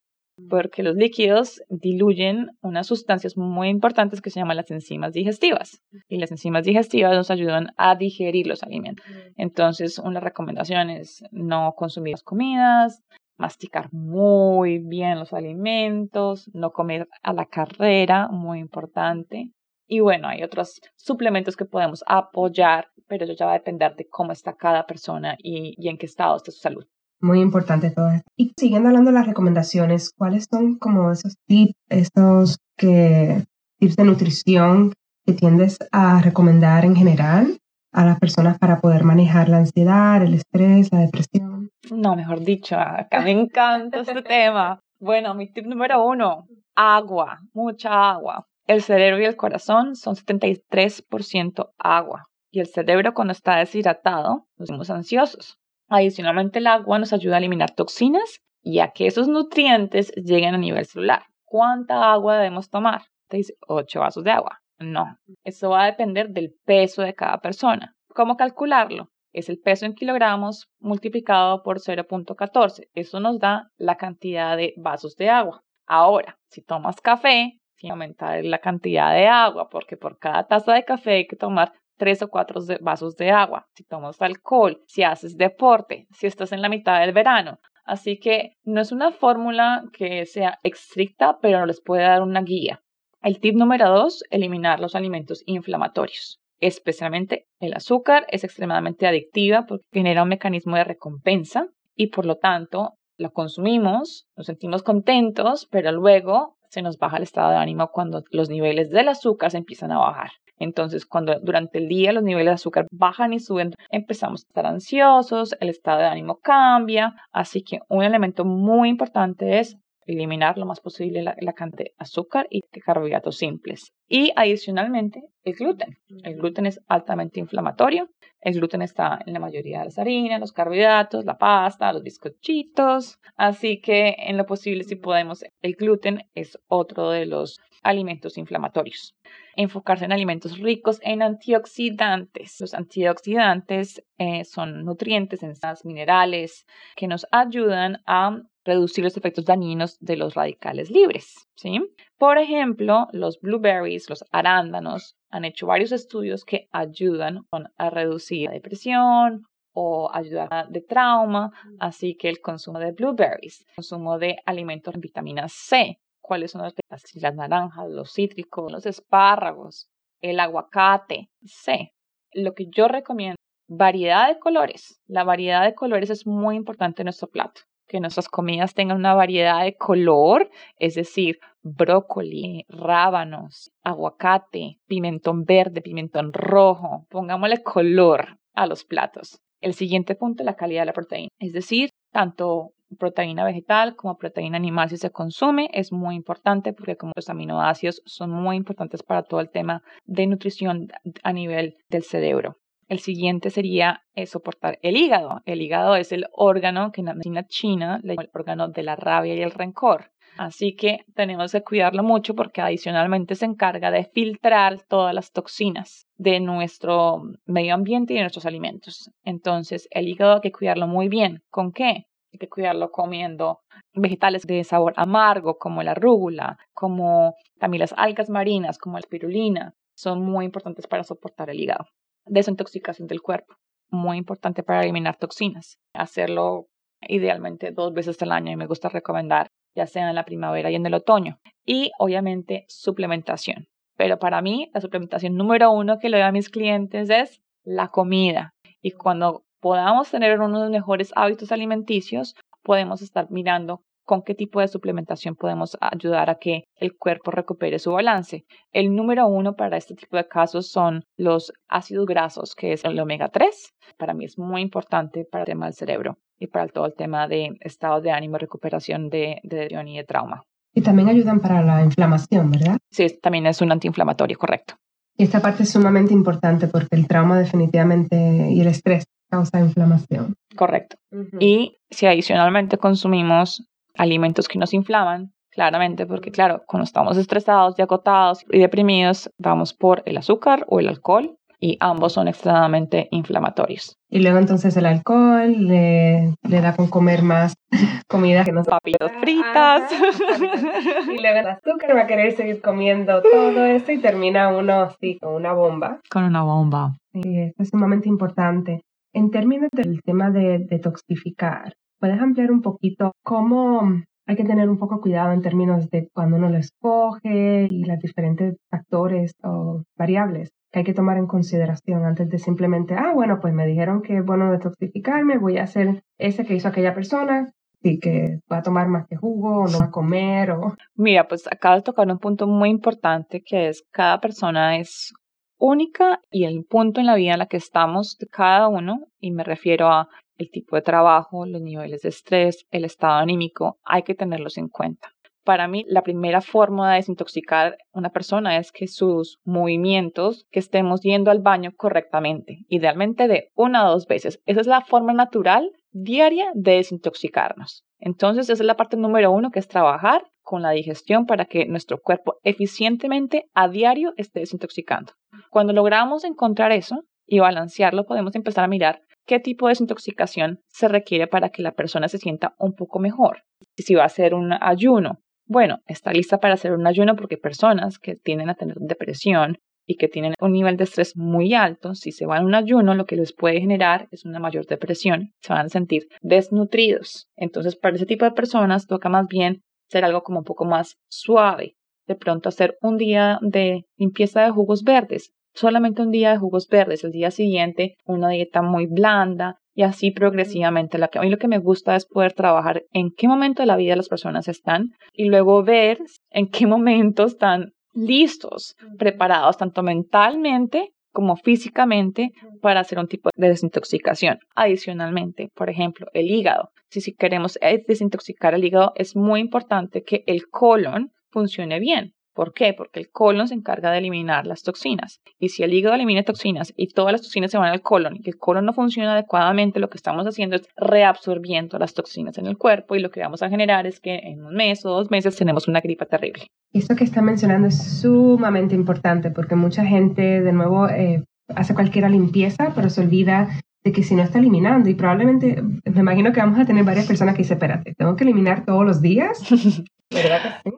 porque 0.49 0.83
los 0.83 0.97
líquidos 0.97 1.63
diluyen 1.69 2.51
unas 2.63 2.87
sustancias 2.87 3.37
muy 3.37 3.69
importantes 3.69 4.21
que 4.21 4.31
se 4.31 4.41
llaman 4.41 4.57
las 4.57 4.71
enzimas 4.71 5.13
digestivas 5.13 5.83
y 6.09 6.19
las 6.19 6.31
enzimas 6.31 6.65
digestivas 6.65 7.15
nos 7.15 7.31
ayudan 7.31 7.69
a 7.77 7.97
digerir 7.97 8.47
los 8.47 8.63
alimentos. 8.63 9.05
Entonces, 9.37 9.99
una 9.99 10.21
recomendación 10.21 10.91
es 10.91 11.23
no 11.31 11.75
consumir 11.77 12.13
las 12.13 12.23
comidas, 12.23 13.03
masticar 13.43 13.93
muy 13.93 14.79
bien 14.79 15.19
los 15.19 15.33
alimentos, 15.33 16.49
no 16.55 16.71
comer 16.71 17.09
a 17.23 17.33
la 17.33 17.47
carrera, 17.47 18.29
muy 18.29 18.61
importante. 18.61 19.51
Y 19.89 20.01
bueno, 20.01 20.29
hay 20.29 20.43
otros 20.45 20.81
suplementos 20.97 21.57
que 21.57 21.65
podemos 21.65 22.05
apoyar, 22.07 22.87
pero 23.09 23.25
eso 23.25 23.35
ya 23.39 23.47
va 23.47 23.53
a 23.53 23.59
depender 23.59 23.95
de 23.97 24.07
cómo 24.09 24.33
está 24.33 24.55
cada 24.55 24.87
persona 24.87 25.37
y, 25.39 25.75
en 25.89 25.99
qué 25.99 26.07
estado 26.07 26.37
está 26.37 26.53
su 26.53 26.61
salud. 26.61 26.87
Muy 27.21 27.41
importante 27.41 27.91
todo 27.91 28.09
esto. 28.11 28.29
Y 28.37 28.53
siguiendo 28.57 28.89
hablando 28.89 29.11
de 29.11 29.19
las 29.19 29.27
recomendaciones, 29.27 30.13
¿cuáles 30.17 30.47
son 30.51 30.79
como 30.79 31.11
esos 31.11 31.35
tips, 31.47 31.75
esos 31.89 32.59
tips 32.77 33.97
de 33.97 34.05
nutrición 34.05 34.93
que 35.27 35.33
tiendes 35.33 35.79
a 35.91 36.23
recomendar 36.23 36.85
en 36.85 36.97
general 36.97 37.59
a 37.93 38.05
las 38.07 38.19
personas 38.19 38.59
para 38.59 38.81
poder 38.81 39.05
manejar 39.05 39.49
la 39.49 39.59
ansiedad, 39.59 40.23
el 40.23 40.35
estrés, 40.35 40.93
la 40.93 41.01
depresión? 41.01 41.52
No, 41.91 42.15
mejor 42.17 42.41
dicho, 42.41 42.77
acá 42.79 43.21
me 43.21 43.33
encanta 43.33 44.01
este 44.01 44.23
tema. 44.23 44.81
Bueno, 45.01 45.35
mi 45.35 45.51
tip 45.51 45.67
número 45.67 46.05
uno, 46.05 46.47
agua, 46.77 47.41
mucha 47.53 48.11
agua. 48.11 48.47
El 48.67 48.83
cerebro 48.83 49.21
y 49.21 49.25
el 49.25 49.37
corazón 49.37 49.97
son 49.97 50.15
73% 50.15 51.71
agua. 51.79 52.25
Y 52.53 52.61
el 52.61 52.67
cerebro 52.67 53.13
cuando 53.15 53.33
está 53.33 53.57
deshidratado, 53.57 54.47
nos 54.57 54.69
sentimos 54.69 54.91
ansiosos. 54.91 55.59
Adicionalmente, 55.89 56.61
el 56.61 56.69
agua 56.69 56.99
nos 56.99 57.13
ayuda 57.13 57.35
a 57.35 57.39
eliminar 57.39 57.73
toxinas 57.73 58.41
y 58.63 58.79
a 58.79 58.93
que 58.93 59.07
esos 59.07 59.27
nutrientes 59.27 60.13
lleguen 60.13 60.55
a 60.55 60.59
nivel 60.59 60.87
celular. 60.87 61.25
¿Cuánta 61.45 62.13
agua 62.13 62.37
debemos 62.37 62.71
tomar? 62.71 63.03
Te 63.29 63.39
dice 63.39 63.55
8 63.67 64.01
vasos 64.01 64.23
de 64.23 64.31
agua. 64.31 64.61
No, 64.79 65.17
eso 65.45 65.71
va 65.71 65.83
a 65.83 65.87
depender 65.87 66.31
del 66.31 66.55
peso 66.65 67.03
de 67.03 67.15
cada 67.15 67.39
persona. 67.39 67.95
¿Cómo 68.09 68.37
calcularlo? 68.37 69.09
Es 69.33 69.49
el 69.49 69.59
peso 69.59 69.87
en 69.87 69.95
kilogramos 69.95 70.69
multiplicado 70.79 71.63
por 71.63 71.79
0.14. 71.79 72.89
Eso 72.95 73.21
nos 73.21 73.39
da 73.39 73.71
la 73.79 73.97
cantidad 73.97 74.57
de 74.57 74.75
vasos 74.77 75.17
de 75.17 75.31
agua. 75.31 75.63
Ahora, 75.87 76.39
si 76.49 76.63
tomas 76.63 77.01
café, 77.01 77.61
sin 77.77 77.91
aumentar 77.91 78.45
la 78.45 78.59
cantidad 78.59 79.13
de 79.13 79.27
agua, 79.27 79.69
porque 79.69 79.97
por 79.97 80.19
cada 80.19 80.47
taza 80.47 80.75
de 80.75 80.85
café 80.85 81.13
hay 81.13 81.27
que 81.27 81.37
tomar 81.37 81.73
tres 81.97 82.23
o 82.23 82.29
cuatro 82.29 82.61
vasos 82.81 83.17
de 83.17 83.31
agua, 83.31 83.67
si 83.75 83.85
tomas 83.85 84.21
alcohol, 84.21 84.83
si 84.87 85.03
haces 85.03 85.37
deporte, 85.37 86.07
si 86.11 86.27
estás 86.27 86.53
en 86.53 86.63
la 86.63 86.69
mitad 86.69 87.01
del 87.01 87.13
verano. 87.13 87.59
Así 87.85 88.19
que 88.19 88.57
no 88.65 88.81
es 88.81 88.93
una 88.93 89.13
fórmula 89.13 89.85
que 89.93 90.27
sea 90.27 90.59
estricta, 90.63 91.39
pero 91.41 91.67
les 91.67 91.81
puede 91.81 92.03
dar 92.03 92.23
una 92.23 92.43
guía. 92.43 92.83
El 93.23 93.41
tip 93.41 93.55
número 93.55 93.89
dos, 93.89 94.25
eliminar 94.31 94.81
los 94.81 94.95
alimentos 94.95 95.43
inflamatorios. 95.47 96.42
Especialmente 96.63 97.49
el 97.59 97.75
azúcar 97.75 98.25
es 98.29 98.45
extremadamente 98.45 99.09
adictiva 99.09 99.67
porque 99.67 99.85
genera 99.93 100.23
un 100.23 100.29
mecanismo 100.29 100.77
de 100.77 100.85
recompensa 100.85 101.67
y 101.97 102.07
por 102.07 102.25
lo 102.25 102.37
tanto 102.37 102.93
lo 103.19 103.33
consumimos, 103.33 104.29
nos 104.37 104.47
sentimos 104.47 104.85
contentos, 104.85 105.67
pero 105.73 105.91
luego 105.91 106.57
se 106.69 106.83
nos 106.83 106.99
baja 106.99 107.17
el 107.17 107.25
estado 107.25 107.51
de 107.51 107.57
ánimo 107.57 107.91
cuando 107.93 108.23
los 108.31 108.49
niveles 108.49 108.91
del 108.91 109.09
azúcar 109.09 109.51
se 109.51 109.59
empiezan 109.59 109.91
a 109.91 109.99
bajar. 109.99 110.31
Entonces, 110.57 111.05
cuando 111.05 111.41
durante 111.41 111.79
el 111.79 111.89
día 111.89 112.13
los 112.13 112.23
niveles 112.23 112.51
de 112.51 112.55
azúcar 112.55 112.87
bajan 112.93 113.33
y 113.33 113.41
suben, 113.41 113.73
empezamos 113.91 114.45
a 114.45 114.47
estar 114.47 114.67
ansiosos, 114.67 115.57
el 115.59 115.69
estado 115.69 115.99
de 115.99 116.07
ánimo 116.07 116.39
cambia. 116.41 117.17
Así 117.33 117.65
que 117.65 117.81
un 117.89 118.05
elemento 118.05 118.45
muy 118.45 118.89
importante 118.89 119.59
es 119.59 119.77
eliminar 120.07 120.59
lo 120.59 120.67
más 120.67 120.81
posible 120.81 121.23
la, 121.23 121.53
cantidad 121.53 121.85
de 121.85 121.95
azúcar 121.99 122.47
y 122.51 122.61
de 122.73 122.81
carbohidratos 122.81 123.37
simples. 123.37 123.93
Y 124.09 124.33
adicionalmente, 124.37 125.23
el 125.45 125.55
gluten. 125.55 125.97
El 126.23 126.37
gluten 126.37 126.67
es 126.67 126.81
altamente 126.89 127.41
inflamatorio. 127.41 128.09
El 128.41 128.55
gluten 128.55 128.83
está 128.83 129.21
en 129.25 129.33
la 129.33 129.41
mayoría 129.41 129.81
de 129.81 129.85
las 129.87 129.99
harinas, 129.99 130.41
los 130.41 130.53
carbohidratos, 130.53 131.25
la 131.25 131.39
pasta, 131.39 131.93
los 131.93 132.03
bizcochitos. 132.03 133.19
Así 133.37 133.81
que 133.81 134.17
en 134.19 134.37
lo 134.37 134.47
posible, 134.47 134.85
si 134.85 134.97
podemos, 134.97 135.45
el 135.61 135.75
gluten 135.75 136.25
es 136.35 136.59
otro 136.69 137.11
de 137.11 137.27
los 137.27 137.59
alimentos 137.83 138.39
inflamatorios. 138.39 139.15
Enfocarse 139.57 140.05
en 140.05 140.13
alimentos 140.13 140.59
ricos 140.59 140.99
en 141.03 141.23
antioxidantes. 141.23 142.57
Los 142.61 142.75
antioxidantes 142.75 144.03
eh, 144.19 144.45
son 144.45 144.85
nutrientes, 144.85 145.43
ensas 145.43 145.85
minerales 145.85 146.65
que 146.97 147.09
nos 147.09 147.27
ayudan 147.31 147.99
a 148.07 148.41
reducir 148.65 149.05
los 149.05 149.17
efectos 149.17 149.45
dañinos 149.45 149.99
de 150.01 150.17
los 150.17 150.35
radicales 150.35 150.91
libres. 150.91 151.49
¿sí? 151.57 151.81
Por 152.19 152.39
ejemplo, 152.39 153.09
los 153.13 153.41
blueberries, 153.41 154.09
los 154.09 154.25
arándanos, 154.31 155.17
han 155.31 155.45
hecho 155.45 155.67
varios 155.67 155.93
estudios 155.93 156.45
que 156.45 156.69
ayudan 156.73 157.47
a 157.77 157.91
reducir 157.91 158.49
la 158.49 158.55
depresión 158.55 159.45
o 159.75 160.11
ayudar 160.13 160.69
de 160.69 160.83
trauma, 160.83 161.51
así 161.81 162.15
que 162.15 162.29
el 162.29 162.41
consumo 162.41 162.79
de 162.79 162.93
blueberries, 162.93 163.65
consumo 163.75 164.19
de 164.19 164.37
alimentos 164.45 164.93
con 164.93 165.01
vitamina 165.01 165.49
C, 165.49 165.99
cuáles 166.21 166.51
son 166.51 166.63
las, 166.63 166.75
las 167.15 167.35
naranjas, 167.35 167.89
los 167.89 168.13
cítricos, 168.13 168.71
los 168.71 168.85
espárragos, 168.85 169.89
el 170.21 170.39
aguacate, 170.41 171.31
C. 171.45 171.93
Lo 172.35 172.55
que 172.55 172.67
yo 172.71 172.89
recomiendo, 172.89 173.37
variedad 173.67 174.29
de 174.29 174.39
colores. 174.39 175.01
La 175.07 175.25
variedad 175.25 175.65
de 175.65 175.75
colores 175.75 176.11
es 176.11 176.27
muy 176.27 176.57
importante 176.57 177.03
en 177.03 177.07
nuestro 177.07 177.29
plato 177.29 177.63
que 177.93 178.01
nuestras 178.01 178.29
comidas 178.29 178.73
tengan 178.75 178.97
una 178.97 179.15
variedad 179.15 179.63
de 179.63 179.77
color, 179.77 180.51
es 180.79 180.95
decir, 180.95 181.39
brócoli, 181.63 182.65
rábanos, 182.69 183.71
aguacate, 183.85 184.79
pimentón 184.87 185.45
verde, 185.45 185.83
pimentón 185.83 186.33
rojo. 186.33 187.07
Pongámosle 187.11 187.63
color 187.63 188.39
a 188.55 188.67
los 188.67 188.85
platos. 188.85 189.41
El 189.61 189.75
siguiente 189.75 190.15
punto 190.15 190.43
es 190.43 190.47
la 190.47 190.57
calidad 190.57 190.83
de 190.83 190.87
la 190.87 190.93
proteína, 190.95 191.29
es 191.39 191.53
decir, 191.53 191.91
tanto 192.11 192.71
proteína 192.99 193.45
vegetal 193.45 193.95
como 193.95 194.17
proteína 194.17 194.57
animal 194.57 194.89
si 194.89 194.97
se 194.97 195.11
consume 195.11 195.71
es 195.73 195.93
muy 195.93 196.15
importante 196.15 196.73
porque 196.73 196.97
como 196.97 197.13
los 197.17 197.29
aminoácidos 197.29 198.03
son 198.05 198.31
muy 198.31 198.57
importantes 198.57 199.03
para 199.03 199.23
todo 199.23 199.41
el 199.41 199.51
tema 199.51 199.83
de 200.05 200.27
nutrición 200.27 200.89
a 201.23 201.33
nivel 201.33 201.77
del 201.89 202.03
cerebro. 202.03 202.57
El 202.93 202.99
siguiente 202.99 203.49
sería 203.49 204.03
eh, 204.15 204.27
soportar 204.27 204.79
el 204.83 204.99
hígado. 204.99 205.41
El 205.47 205.63
hígado 205.63 205.97
es 205.97 206.13
el 206.13 206.27
órgano 206.31 206.93
que 206.93 207.01
en 207.01 207.07
la 207.07 207.15
medicina 207.15 207.47
china 207.47 207.99
le 208.03 208.17
llama 208.17 208.25
el 208.25 208.31
órgano 208.35 208.69
de 208.69 208.83
la 208.83 208.97
rabia 208.97 209.35
y 209.35 209.41
el 209.41 209.51
rencor. 209.51 210.11
Así 210.37 210.77
que 210.77 211.07
tenemos 211.15 211.53
que 211.53 211.63
cuidarlo 211.63 212.03
mucho 212.03 212.35
porque 212.35 212.61
adicionalmente 212.61 213.35
se 213.35 213.47
encarga 213.47 213.91
de 213.91 214.05
filtrar 214.05 214.83
todas 214.83 215.15
las 215.15 215.33
toxinas 215.33 216.07
de 216.19 216.41
nuestro 216.41 217.23
medio 217.47 217.73
ambiente 217.73 218.13
y 218.13 218.17
de 218.17 218.25
nuestros 218.25 218.45
alimentos. 218.45 219.11
Entonces, 219.25 219.89
el 219.91 220.07
hígado 220.07 220.35
hay 220.35 220.41
que 220.43 220.53
cuidarlo 220.53 220.87
muy 220.87 221.09
bien. 221.09 221.43
¿Con 221.49 221.73
qué? 221.73 222.05
Hay 222.31 222.39
que 222.39 222.51
cuidarlo 222.51 222.91
comiendo 222.91 223.61
vegetales 223.95 224.43
de 224.47 224.65
sabor 224.65 224.93
amargo 224.97 225.57
como 225.57 225.83
la 225.83 225.95
rúgula, 225.95 226.59
como 226.75 227.37
también 227.59 227.81
las 227.81 227.95
algas 227.97 228.29
marinas 228.29 228.77
como 228.77 228.97
la 228.97 229.01
espirulina. 229.01 229.73
Son 229.95 230.23
muy 230.23 230.45
importantes 230.45 230.87
para 230.87 231.05
soportar 231.05 231.49
el 231.49 231.59
hígado 231.59 231.87
desintoxicación 232.27 233.09
del 233.09 233.23
cuerpo, 233.23 233.55
muy 233.91 234.17
importante 234.17 234.63
para 234.63 234.83
eliminar 234.83 235.17
toxinas. 235.17 235.79
Hacerlo 235.95 236.67
idealmente 237.09 237.73
dos 237.73 237.93
veces 237.93 238.21
al 238.23 238.33
año 238.33 238.53
y 238.53 238.57
me 238.57 238.67
gusta 238.67 238.89
recomendar, 238.89 239.49
ya 239.77 239.87
sea 239.87 240.09
en 240.09 240.15
la 240.15 240.25
primavera 240.25 240.71
y 240.71 240.75
en 240.75 240.87
el 240.87 240.95
otoño. 240.95 241.39
Y 241.65 241.91
obviamente 241.99 242.65
suplementación. 242.69 243.67
Pero 243.97 244.19
para 244.19 244.41
mí, 244.43 244.71
la 244.73 244.81
suplementación 244.81 245.37
número 245.37 245.71
uno 245.71 245.99
que 245.99 246.09
le 246.09 246.19
doy 246.19 246.27
a 246.27 246.33
mis 246.33 246.49
clientes 246.49 247.11
es 247.11 247.43
la 247.65 247.89
comida. 247.89 248.55
Y 248.81 248.93
cuando 248.93 249.45
podamos 249.61 250.11
tener 250.11 250.41
unos 250.41 250.71
mejores 250.71 251.13
hábitos 251.15 251.53
alimenticios, 251.53 252.35
podemos 252.63 253.03
estar 253.03 253.31
mirando 253.31 253.83
con 254.05 254.23
qué 254.23 254.35
tipo 254.35 254.61
de 254.61 254.69
suplementación 254.69 255.37
podemos 255.37 255.77
ayudar 255.81 256.31
a 256.31 256.37
que 256.37 256.65
el 256.77 256.97
cuerpo 256.97 257.31
recupere 257.31 257.79
su 257.79 257.93
balance. 257.93 258.45
El 258.73 258.95
número 258.95 259.27
uno 259.27 259.55
para 259.55 259.77
este 259.77 259.95
tipo 259.95 260.17
de 260.17 260.29
casos 260.29 260.71
son 260.71 261.05
los 261.17 261.53
ácidos 261.69 262.07
grasos, 262.07 262.55
que 262.55 262.73
es 262.73 262.85
el 262.85 262.99
omega 262.99 263.29
3. 263.29 263.75
Para 263.97 264.15
mí 264.15 264.25
es 264.25 264.39
muy 264.39 264.63
importante 264.63 265.25
para 265.25 265.43
el 265.43 265.47
tema 265.47 265.67
del 265.67 265.75
cerebro 265.75 266.19
y 266.39 266.49
para 266.49 266.67
todo 266.69 266.87
el 266.87 266.95
tema 266.95 267.29
de 267.29 267.57
estado 267.61 268.01
de 268.01 268.11
ánimo, 268.11 268.39
recuperación 268.39 269.09
de, 269.09 269.41
de 269.43 269.69
y 269.87 269.97
de 269.97 270.05
trauma. 270.05 270.45
Y 270.75 270.81
también 270.81 271.09
ayudan 271.09 271.41
para 271.41 271.63
la 271.63 271.83
inflamación, 271.83 272.51
¿verdad? 272.51 272.79
Sí, 272.91 273.07
también 273.21 273.47
es 273.47 273.61
un 273.61 273.73
antiinflamatorio, 273.73 274.39
correcto. 274.39 274.75
Y 275.17 275.25
esta 275.25 275.41
parte 275.41 275.65
es 275.65 275.71
sumamente 275.71 276.15
importante 276.15 276.67
porque 276.67 276.97
el 276.97 277.07
trauma 277.07 277.39
definitivamente 277.39 278.51
y 278.51 278.61
el 278.61 278.69
estrés 278.69 279.05
causa 279.33 279.61
inflamación. 279.61 280.35
Correcto. 280.57 280.97
Y 281.41 281.79
si 281.91 282.07
adicionalmente 282.07 282.77
consumimos 282.77 283.67
alimentos 283.97 284.49
que 284.49 284.59
nos 284.59 284.75
inflaman, 284.75 285.33
Claramente, 285.53 286.07
porque 286.07 286.31
claro, 286.31 286.63
cuando 286.67 286.85
estamos 286.85 287.19
estresados 287.19 287.79
y 287.79 287.83
agotados 287.83 288.43
y 288.51 288.59
deprimidos, 288.59 289.31
vamos 289.39 289.75
por 289.75 290.03
el 290.07 290.17
azúcar 290.17 290.65
o 290.67 290.81
el 290.81 290.89
alcohol 290.89 291.37
y 291.61 291.77
ambos 291.79 292.15
son 292.15 292.27
extremadamente 292.27 293.09
inflamatorios. 293.11 293.95
Y 294.09 294.21
luego 294.21 294.39
entonces 294.39 294.75
el 294.79 294.87
alcohol 294.87 295.69
le, 295.69 296.35
le 296.43 296.61
da 296.63 296.75
con 296.75 296.89
comer 296.89 297.23
más 297.23 297.55
comida 298.09 298.45
que 298.45 298.53
nos... 298.53 298.67
Papitas 298.67 299.13
fritas. 299.21 299.93
y 299.93 301.21
luego 301.21 301.39
el 301.39 301.49
azúcar 301.49 301.97
va 301.97 302.01
a 302.01 302.07
querer 302.07 302.35
seguir 302.35 302.63
comiendo 302.63 303.21
todo 303.21 303.65
eso 303.67 303.93
y 303.93 303.99
termina 303.99 304.49
uno 304.49 304.81
así, 304.81 305.19
con 305.19 305.35
una 305.35 305.53
bomba. 305.53 306.01
Con 306.11 306.25
una 306.25 306.43
bomba. 306.43 306.97
Sí, 307.13 307.39
esto 307.39 307.63
es 307.63 307.69
sumamente 307.69 308.09
importante. 308.09 308.81
En 309.13 309.31
términos 309.31 309.69
del 309.71 310.01
tema 310.03 310.31
de 310.31 310.61
detoxificar, 310.61 311.75
¿puedes 312.03 312.21
ampliar 312.21 312.51
un 312.51 312.63
poquito 312.63 313.13
cómo 313.23 314.03
hay 314.27 314.35
que 314.35 314.43
tener 314.43 314.69
un 314.69 314.77
poco 314.77 315.01
cuidado 315.01 315.31
en 315.31 315.41
términos 315.41 315.89
de 315.89 316.09
cuando 316.13 316.37
uno 316.37 316.49
lo 316.49 316.59
escoge 316.59 317.69
y 317.71 317.85
los 317.85 318.01
diferentes 318.01 318.57
factores 318.69 319.37
o 319.45 319.85
variables 319.97 320.51
que 320.73 320.81
hay 320.81 320.85
que 320.85 320.95
tomar 320.95 321.17
en 321.17 321.29
consideración 321.29 322.05
antes 322.05 322.29
de 322.29 322.39
simplemente, 322.39 322.97
ah, 322.97 323.13
bueno, 323.15 323.39
pues 323.41 323.55
me 323.55 323.69
dijeron 323.69 324.03
que 324.03 324.17
es 324.17 324.25
bueno 324.25 324.51
detoxificarme, 324.51 325.39
voy 325.39 325.59
a 325.59 325.63
hacer 325.63 326.03
ese 326.19 326.45
que 326.45 326.57
hizo 326.57 326.67
aquella 326.67 326.93
persona, 326.93 327.53
y 327.85 328.01
que 328.01 328.41
va 328.51 328.59
a 328.59 328.63
tomar 328.63 328.89
más 328.89 329.07
que 329.07 329.17
jugo 329.17 329.59
o 329.59 329.69
no 329.69 329.79
va 329.79 329.87
a 329.87 329.91
comer 329.91 330.53
o... 330.53 330.75
Mira, 330.97 331.29
pues 331.29 331.47
acaba 331.47 331.77
de 331.77 331.83
tocar 331.83 332.09
un 332.09 332.19
punto 332.19 332.49
muy 332.49 332.71
importante 332.71 333.43
que 333.45 333.69
es 333.69 333.85
cada 333.93 334.21
persona 334.21 334.77
es 334.79 335.13
única 335.59 336.21
y 336.31 336.45
el 336.45 336.65
punto 336.65 337.01
en 337.01 337.07
la 337.07 337.15
vida 337.15 337.35
en 337.35 337.39
la 337.39 337.47
que 337.47 337.57
estamos 337.57 338.19
cada 338.33 338.67
uno, 338.67 339.07
y 339.21 339.31
me 339.31 339.45
refiero 339.45 339.89
a 339.89 340.09
el 340.43 340.51
tipo 340.51 340.77
de 340.77 340.83
trabajo, 340.83 341.47
los 341.47 341.63
niveles 341.63 342.03
de 342.03 342.11
estrés, 342.11 342.67
el 342.71 342.85
estado 342.85 343.15
anímico, 343.15 343.79
hay 343.85 344.03
que 344.03 344.15
tenerlos 344.15 344.59
en 344.59 344.69
cuenta. 344.69 345.09
Para 345.45 345.67
mí, 345.67 345.85
la 345.89 346.03
primera 346.03 346.41
forma 346.41 346.91
de 346.91 346.97
desintoxicar 346.97 347.77
una 347.93 348.11
persona 348.11 348.59
es 348.59 348.71
que 348.71 348.87
sus 348.87 349.41
movimientos, 349.45 350.47
que 350.53 350.61
estemos 350.61 351.01
yendo 351.01 351.33
al 351.33 351.41
baño 351.41 351.73
correctamente, 351.77 352.61
idealmente 352.69 353.27
de 353.27 353.51
una 353.57 353.89
o 353.89 353.93
dos 353.93 354.07
veces. 354.07 354.41
Esa 354.47 354.61
es 354.61 354.67
la 354.69 354.83
forma 354.83 355.13
natural 355.13 355.73
diaria 355.91 356.51
de 356.55 356.77
desintoxicarnos. 356.77 357.85
Entonces, 357.99 358.51
esa 358.51 358.63
es 358.63 358.67
la 358.67 358.77
parte 358.77 358.97
número 358.97 359.33
uno, 359.33 359.51
que 359.51 359.59
es 359.59 359.67
trabajar 359.67 360.25
con 360.43 360.63
la 360.63 360.71
digestión 360.71 361.27
para 361.27 361.45
que 361.47 361.67
nuestro 361.67 362.01
cuerpo 362.01 362.37
eficientemente 362.43 363.47
a 363.53 363.69
diario 363.69 364.13
esté 364.17 364.41
desintoxicando. 364.41 365.13
Cuando 365.51 365.73
logramos 365.73 366.25
encontrar 366.25 366.73
eso 366.73 367.05
y 367.27 367.41
balancearlo, 367.41 368.05
podemos 368.05 368.35
empezar 368.35 368.65
a 368.65 368.69
mirar 368.69 369.01
qué 369.27 369.41
tipo 369.41 369.67
de 369.67 369.73
desintoxicación 369.73 370.61
se 370.69 370.89
requiere 370.89 371.27
para 371.27 371.51
que 371.51 371.63
la 371.63 371.73
persona 371.73 372.09
se 372.09 372.19
sienta 372.19 372.55
un 372.59 372.75
poco 372.75 372.99
mejor. 372.99 373.43
Si 373.77 373.95
va 373.95 374.05
a 374.05 374.09
ser 374.09 374.35
un 374.35 374.53
ayuno, 374.53 375.21
bueno, 375.47 375.79
está 375.87 376.13
lista 376.13 376.39
para 376.39 376.55
hacer 376.55 376.73
un 376.73 376.87
ayuno 376.87 377.17
porque 377.17 377.37
personas 377.37 377.99
que 377.99 378.17
tienden 378.17 378.51
a 378.51 378.55
tener 378.55 378.77
depresión 378.79 379.59
y 379.87 379.97
que 379.97 380.09
tienen 380.09 380.35
un 380.41 380.53
nivel 380.53 380.77
de 380.77 380.85
estrés 380.85 381.17
muy 381.17 381.55
alto, 381.55 381.95
si 381.95 382.13
se 382.13 382.27
van 382.27 382.43
a 382.43 382.47
un 382.47 382.55
ayuno, 382.55 382.95
lo 382.95 383.05
que 383.05 383.17
les 383.17 383.35
puede 383.35 383.61
generar 383.61 384.09
es 384.11 384.25
una 384.25 384.39
mayor 384.39 384.67
depresión, 384.67 385.33
se 385.41 385.53
van 385.53 385.67
a 385.67 385.69
sentir 385.69 386.09
desnutridos. 386.21 387.29
Entonces, 387.37 387.77
para 387.77 387.97
ese 387.97 388.07
tipo 388.07 388.25
de 388.25 388.31
personas 388.31 388.87
toca 388.87 389.09
más 389.09 389.27
bien 389.27 389.63
ser 389.89 390.05
algo 390.05 390.23
como 390.23 390.39
un 390.39 390.45
poco 390.45 390.65
más 390.65 390.97
suave. 391.11 391.75
De 392.07 392.15
pronto 392.15 392.49
hacer 392.49 392.77
un 392.81 392.97
día 392.97 393.39
de 393.43 393.85
limpieza 393.97 394.43
de 394.43 394.51
jugos 394.51 394.83
verdes, 394.83 395.33
solamente 395.55 396.03
un 396.03 396.11
día 396.11 396.31
de 396.31 396.39
jugos 396.39 396.69
verdes, 396.69 397.05
el 397.05 397.13
día 397.13 397.31
siguiente 397.31 397.97
una 398.05 398.29
dieta 398.29 398.63
muy 398.63 398.87
blanda, 398.87 399.59
y 399.75 399.83
así 399.83 400.11
progresivamente. 400.11 400.99
a 400.99 401.21
mí 401.21 401.31
lo 401.31 401.39
que 401.39 401.49
me 401.49 401.59
gusta 401.59 401.97
es 401.97 402.07
poder 402.07 402.33
trabajar 402.33 402.85
en 402.93 403.11
qué 403.11 403.29
momento 403.29 403.63
de 403.63 403.67
la 403.67 403.77
vida 403.77 403.97
las 403.97 404.09
personas 404.09 404.49
están 404.49 404.91
y 405.13 405.27
luego 405.27 405.63
ver 405.63 405.99
en 406.31 406.49
qué 406.49 406.67
momento 406.67 407.25
están 407.25 407.73
listos, 407.95 408.75
preparados 408.99 409.59
tanto 409.59 409.83
mentalmente 409.83 410.91
como 411.13 411.37
físicamente 411.37 412.31
para 412.63 412.81
hacer 412.81 412.99
un 412.99 413.07
tipo 413.07 413.29
de 413.37 413.49
desintoxicación. 413.49 414.39
Adicionalmente, 414.55 415.51
por 415.55 415.69
ejemplo, 415.69 416.07
el 416.15 416.31
hígado. 416.31 416.71
Si, 416.89 417.03
si 417.03 417.15
queremos 417.15 417.59
eh, 417.61 417.83
desintoxicar 417.87 418.55
el 418.55 418.65
hígado, 418.65 418.93
es 418.95 419.15
muy 419.15 419.41
importante 419.41 420.03
que 420.05 420.25
el 420.27 420.49
colon 420.49 421.11
funcione 421.31 421.81
bien. 421.81 422.13
¿Por 422.35 422.55
qué? 422.55 422.75
Porque 422.75 423.01
el 423.01 423.11
colon 423.11 423.49
se 423.49 423.55
encarga 423.55 423.91
de 423.91 423.99
eliminar 423.99 424.47
las 424.47 424.63
toxinas. 424.63 425.21
Y 425.39 425.51
si 425.51 425.63
el 425.63 425.75
hígado 425.75 425.95
elimina 425.95 426.23
toxinas 426.23 426.73
y 426.77 426.89
todas 426.89 427.13
las 427.13 427.23
toxinas 427.23 427.51
se 427.51 427.59
van 427.59 427.73
al 427.73 427.83
colon 427.83 428.19
y 428.23 428.29
el 428.29 428.39
colon 428.39 428.65
no 428.65 428.73
funciona 428.73 429.13
adecuadamente, 429.13 429.81
lo 429.81 429.91
que 429.91 429.99
estamos 429.99 430.27
haciendo 430.27 430.57
es 430.57 430.69
reabsorbiendo 430.77 431.79
las 431.79 431.95
toxinas 431.95 432.39
en 432.39 432.47
el 432.47 432.57
cuerpo 432.57 432.97
y 432.97 433.01
lo 433.01 433.11
que 433.11 433.21
vamos 433.21 433.43
a 433.43 433.51
generar 433.51 433.87
es 433.87 434.01
que 434.01 434.15
en 434.17 434.45
un 434.45 434.55
mes 434.55 434.85
o 434.87 434.91
dos 434.91 435.11
meses 435.11 435.37
tenemos 435.37 435.69
una 435.69 435.81
gripa 435.81 436.07
terrible. 436.07 436.47
Esto 436.73 436.97
que 436.97 437.05
está 437.05 437.21
mencionando 437.21 437.69
es 437.69 438.01
sumamente 438.01 438.75
importante 438.75 439.31
porque 439.31 439.55
mucha 439.55 439.85
gente, 439.85 440.41
de 440.41 440.53
nuevo, 440.53 440.89
eh, 440.89 441.23
hace 441.55 441.75
cualquier 441.75 442.11
limpieza, 442.11 442.73
pero 442.75 442.89
se 442.89 443.03
olvida 443.03 443.51
de 443.85 443.93
que 443.93 444.03
si 444.03 444.15
no 444.15 444.23
está 444.23 444.39
eliminando, 444.39 444.89
y 444.89 444.95
probablemente 444.95 445.61
me 445.61 446.01
imagino 446.01 446.33
que 446.33 446.41
vamos 446.41 446.59
a 446.59 446.65
tener 446.65 446.85
varias 446.85 447.07
personas 447.07 447.35
que 447.35 447.43
dicen, 447.43 447.57
espérate, 447.57 447.95
¿tengo 447.95 448.15
que 448.17 448.25
eliminar 448.25 448.65
todos 448.65 448.87
los 448.87 449.03
días? 449.03 449.43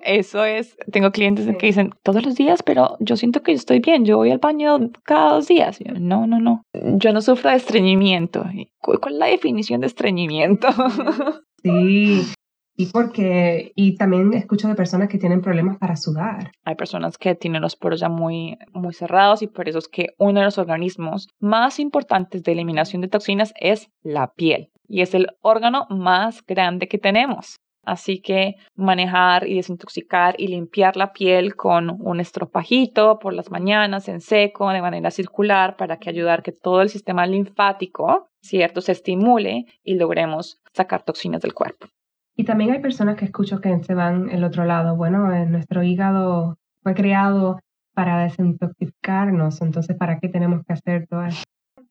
Eso 0.03 0.45
es, 0.45 0.77
tengo 0.91 1.11
clientes 1.11 1.47
que 1.59 1.67
dicen 1.67 1.95
todos 2.03 2.25
los 2.25 2.35
días, 2.35 2.63
pero 2.63 2.97
yo 3.01 3.17
siento 3.17 3.43
que 3.43 3.53
estoy 3.53 3.81
bien, 3.81 4.05
yo 4.05 4.17
voy 4.17 4.31
al 4.31 4.39
baño 4.39 4.91
cada 5.05 5.35
dos 5.35 5.49
días. 5.49 5.79
no, 5.99 6.27
no, 6.27 6.41
no, 6.41 6.63
yo 6.73 7.13
no 7.13 7.21
sufro 7.21 7.51
de 7.51 7.57
estreñimiento. 7.57 8.45
¿Cuál 8.81 9.15
es 9.15 9.19
la 9.19 9.27
definición 9.27 9.81
de 9.81 9.87
estreñimiento? 9.87 10.69
Sí, 11.67 12.21
y 12.77 12.87
porque, 12.87 13.73
y 13.77 13.97
también 13.97 14.35
escucho 14.35 14.67
de 14.67 14.75
personas 14.75 15.09
que 15.09 15.19
tienen 15.19 15.41
problemas 15.41 15.79
para 15.79 15.97
sudar. 15.97 16.51
Hay 16.65 16.75
personas 16.75 17.19
que 17.19 17.35
tienen 17.37 17.63
los 17.63 17.77
poros 17.77 18.01
ya 18.01 18.09
muy, 18.09 18.59
muy 18.73 18.93
cerrados 18.93 19.43
y 19.43 19.47
por 19.47 19.69
eso 19.69 19.79
es 19.79 19.89
que 19.89 20.09
uno 20.19 20.41
de 20.41 20.47
los 20.47 20.59
organismos 20.59 21.29
más 21.39 21.79
importantes 21.79 22.43
de 22.43 22.53
eliminación 22.53 23.01
de 23.01 23.09
toxinas 23.09 23.55
es 23.61 23.89
la 24.03 24.33
piel. 24.35 24.71
Y 24.89 25.03
es 25.03 25.15
el 25.15 25.29
órgano 25.41 25.87
más 25.89 26.45
grande 26.45 26.89
que 26.89 26.99
tenemos. 26.99 27.57
Así 27.87 28.21
que 28.21 28.57
manejar 28.75 29.47
y 29.47 29.57
desintoxicar 29.57 30.35
y 30.39 30.49
limpiar 30.49 30.97
la 30.97 31.13
piel 31.13 31.57
con 31.57 31.97
un 32.01 32.21
estropajito 32.21 33.19
por 33.19 33.33
las 33.33 33.51
mañanas 33.51 34.09
en 34.09 34.21
seco 34.21 34.71
de 34.71 34.83
manera 34.83 35.11
circular 35.11 35.77
para 35.77 35.99
que 35.99 36.11
ayudar 36.11 36.43
que 36.43 36.53
todo 36.53 36.83
el 36.83 36.89
sistema 36.89 37.27
linfático, 37.27 38.29
cierto, 38.41 38.81
se 38.81 38.93
estimule 38.93 39.67
y 39.83 39.95
logremos 39.95 40.61
sacar 40.73 41.03
toxinas 41.03 41.43
del 41.43 41.55
cuerpo. 41.55 41.87
Y 42.37 42.45
también 42.45 42.73
hay 42.73 42.81
personas 42.81 43.17
que 43.17 43.27
escucho 43.27 43.61
que 43.61 43.79
se 43.85 43.95
van 43.95 44.29
el 44.31 44.43
otro 44.43 44.65
lado. 44.65 44.97
Bueno, 44.97 45.29
nuestro 45.47 45.83
hígado 45.83 46.57
fue 46.83 46.95
creado 46.95 47.61
para 47.95 48.25
desintoxicarnos, 48.25 49.63
entonces 49.63 49.97
¿para 49.97 50.19
qué 50.19 50.29
tenemos 50.29 50.63
que 50.67 50.73
hacer 50.73 51.07
todo 51.07 51.25
eso? 51.25 51.45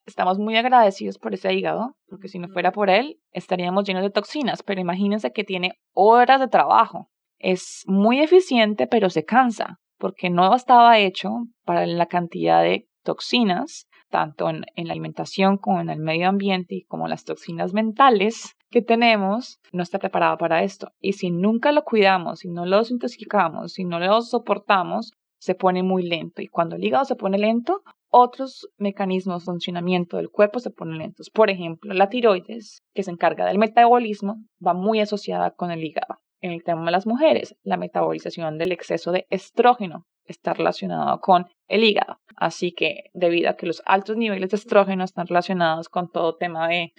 Estamos 0.05 0.37
muy 0.37 0.57
agradecidos 0.57 1.17
por 1.17 1.33
ese 1.33 1.53
hígado, 1.53 1.95
porque 2.07 2.27
si 2.27 2.37
no 2.37 2.49
fuera 2.49 2.71
por 2.71 2.89
él, 2.89 3.19
estaríamos 3.31 3.85
llenos 3.85 4.03
de 4.03 4.09
toxinas, 4.09 4.61
pero 4.61 4.81
imagínense 4.81 5.31
que 5.31 5.45
tiene 5.45 5.73
horas 5.93 6.41
de 6.41 6.49
trabajo. 6.49 7.09
Es 7.39 7.83
muy 7.87 8.19
eficiente, 8.19 8.85
pero 8.85 9.09
se 9.09 9.23
cansa, 9.23 9.79
porque 9.97 10.29
no 10.29 10.53
estaba 10.53 10.99
hecho 10.99 11.29
para 11.63 11.85
la 11.85 12.07
cantidad 12.07 12.61
de 12.61 12.87
toxinas, 13.03 13.87
tanto 14.09 14.49
en, 14.49 14.65
en 14.75 14.87
la 14.87 14.93
alimentación 14.93 15.57
como 15.57 15.79
en 15.79 15.89
el 15.89 15.99
medio 15.99 16.27
ambiente 16.27 16.75
y 16.75 16.83
como 16.83 17.07
las 17.07 17.23
toxinas 17.23 17.73
mentales 17.73 18.55
que 18.69 18.81
tenemos, 18.81 19.59
no 19.71 19.83
está 19.83 19.99
preparado 19.99 20.37
para 20.37 20.63
esto. 20.63 20.91
Y 20.99 21.13
si 21.13 21.31
nunca 21.31 21.71
lo 21.71 21.83
cuidamos, 21.83 22.39
si 22.39 22.49
no 22.49 22.65
lo 22.65 22.79
desintoxicamos, 22.79 23.73
si 23.73 23.85
no 23.85 23.99
lo 23.99 24.21
soportamos, 24.21 25.13
se 25.43 25.55
pone 25.55 25.83
muy 25.83 26.03
lento. 26.03 26.41
Y 26.41 26.47
cuando 26.47 26.77
el 26.77 26.83
hígado 26.85 27.03
se 27.03 27.17
pone 27.17 27.37
lento, 27.37 27.81
otros 28.09 28.69
mecanismos 28.77 29.41
de 29.41 29.45
funcionamiento 29.45 30.15
del 30.15 30.29
cuerpo 30.29 30.59
se 30.61 30.71
ponen 30.71 30.99
lentos. 30.99 31.29
Por 31.29 31.49
ejemplo, 31.49 31.93
la 31.93 32.07
tiroides, 32.07 32.81
que 32.93 33.03
se 33.03 33.11
encarga 33.11 33.45
del 33.45 33.57
metabolismo, 33.57 34.37
va 34.65 34.73
muy 34.73 35.01
asociada 35.01 35.51
con 35.51 35.69
el 35.69 35.83
hígado. 35.83 36.15
En 36.39 36.53
el 36.53 36.63
tema 36.63 36.85
de 36.85 36.91
las 36.91 37.05
mujeres, 37.05 37.57
la 37.61 37.75
metabolización 37.75 38.57
del 38.57 38.71
exceso 38.71 39.11
de 39.11 39.27
estrógeno 39.29 40.05
está 40.25 40.53
relacionado 40.53 41.19
con 41.19 41.45
el 41.67 41.83
hígado. 41.83 42.19
Así 42.35 42.73
que 42.73 43.05
debido 43.13 43.49
a 43.49 43.55
que 43.55 43.65
los 43.65 43.81
altos 43.85 44.17
niveles 44.17 44.49
de 44.49 44.57
estrógeno 44.57 45.03
están 45.03 45.27
relacionados 45.27 45.89
con 45.89 46.09
todo 46.11 46.35
tema 46.35 46.67
de... 46.67 46.93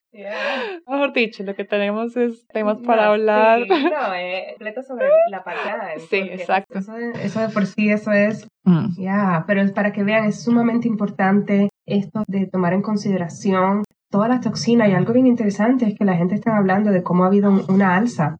Mejor 0.86 1.12
dicho, 1.12 1.42
lo 1.42 1.54
que 1.54 1.64
tenemos 1.64 2.16
es 2.16 2.46
temas 2.48 2.78
para 2.78 3.08
hablar. 3.08 3.62
Sí, 3.62 3.68
no, 3.68 4.14
eh, 4.14 4.56
sobre 4.86 5.08
la 5.30 5.42
patada. 5.42 5.90
Sí, 6.08 6.16
exacto. 6.16 6.78
Eso, 6.78 7.40
de 7.40 7.48
por 7.48 7.66
sí, 7.66 7.90
eso 7.90 8.12
es... 8.12 8.46
Mm. 8.64 9.00
Ya, 9.02 9.44
pero 9.46 9.62
para 9.74 9.92
que 9.92 10.04
vean, 10.04 10.24
es 10.24 10.42
sumamente 10.42 10.88
importante 10.88 11.68
esto 11.86 12.24
de 12.26 12.46
tomar 12.46 12.72
en 12.72 12.82
consideración 12.82 13.84
todas 14.10 14.28
las 14.28 14.40
toxinas. 14.40 14.88
Y 14.88 14.92
algo 14.92 15.12
bien 15.12 15.26
interesante 15.26 15.86
es 15.86 15.98
que 15.98 16.04
la 16.04 16.16
gente 16.16 16.34
está 16.34 16.56
hablando 16.56 16.90
de 16.90 17.02
cómo 17.02 17.24
ha 17.24 17.26
habido 17.26 17.50
una 17.68 17.96
alza 17.96 18.36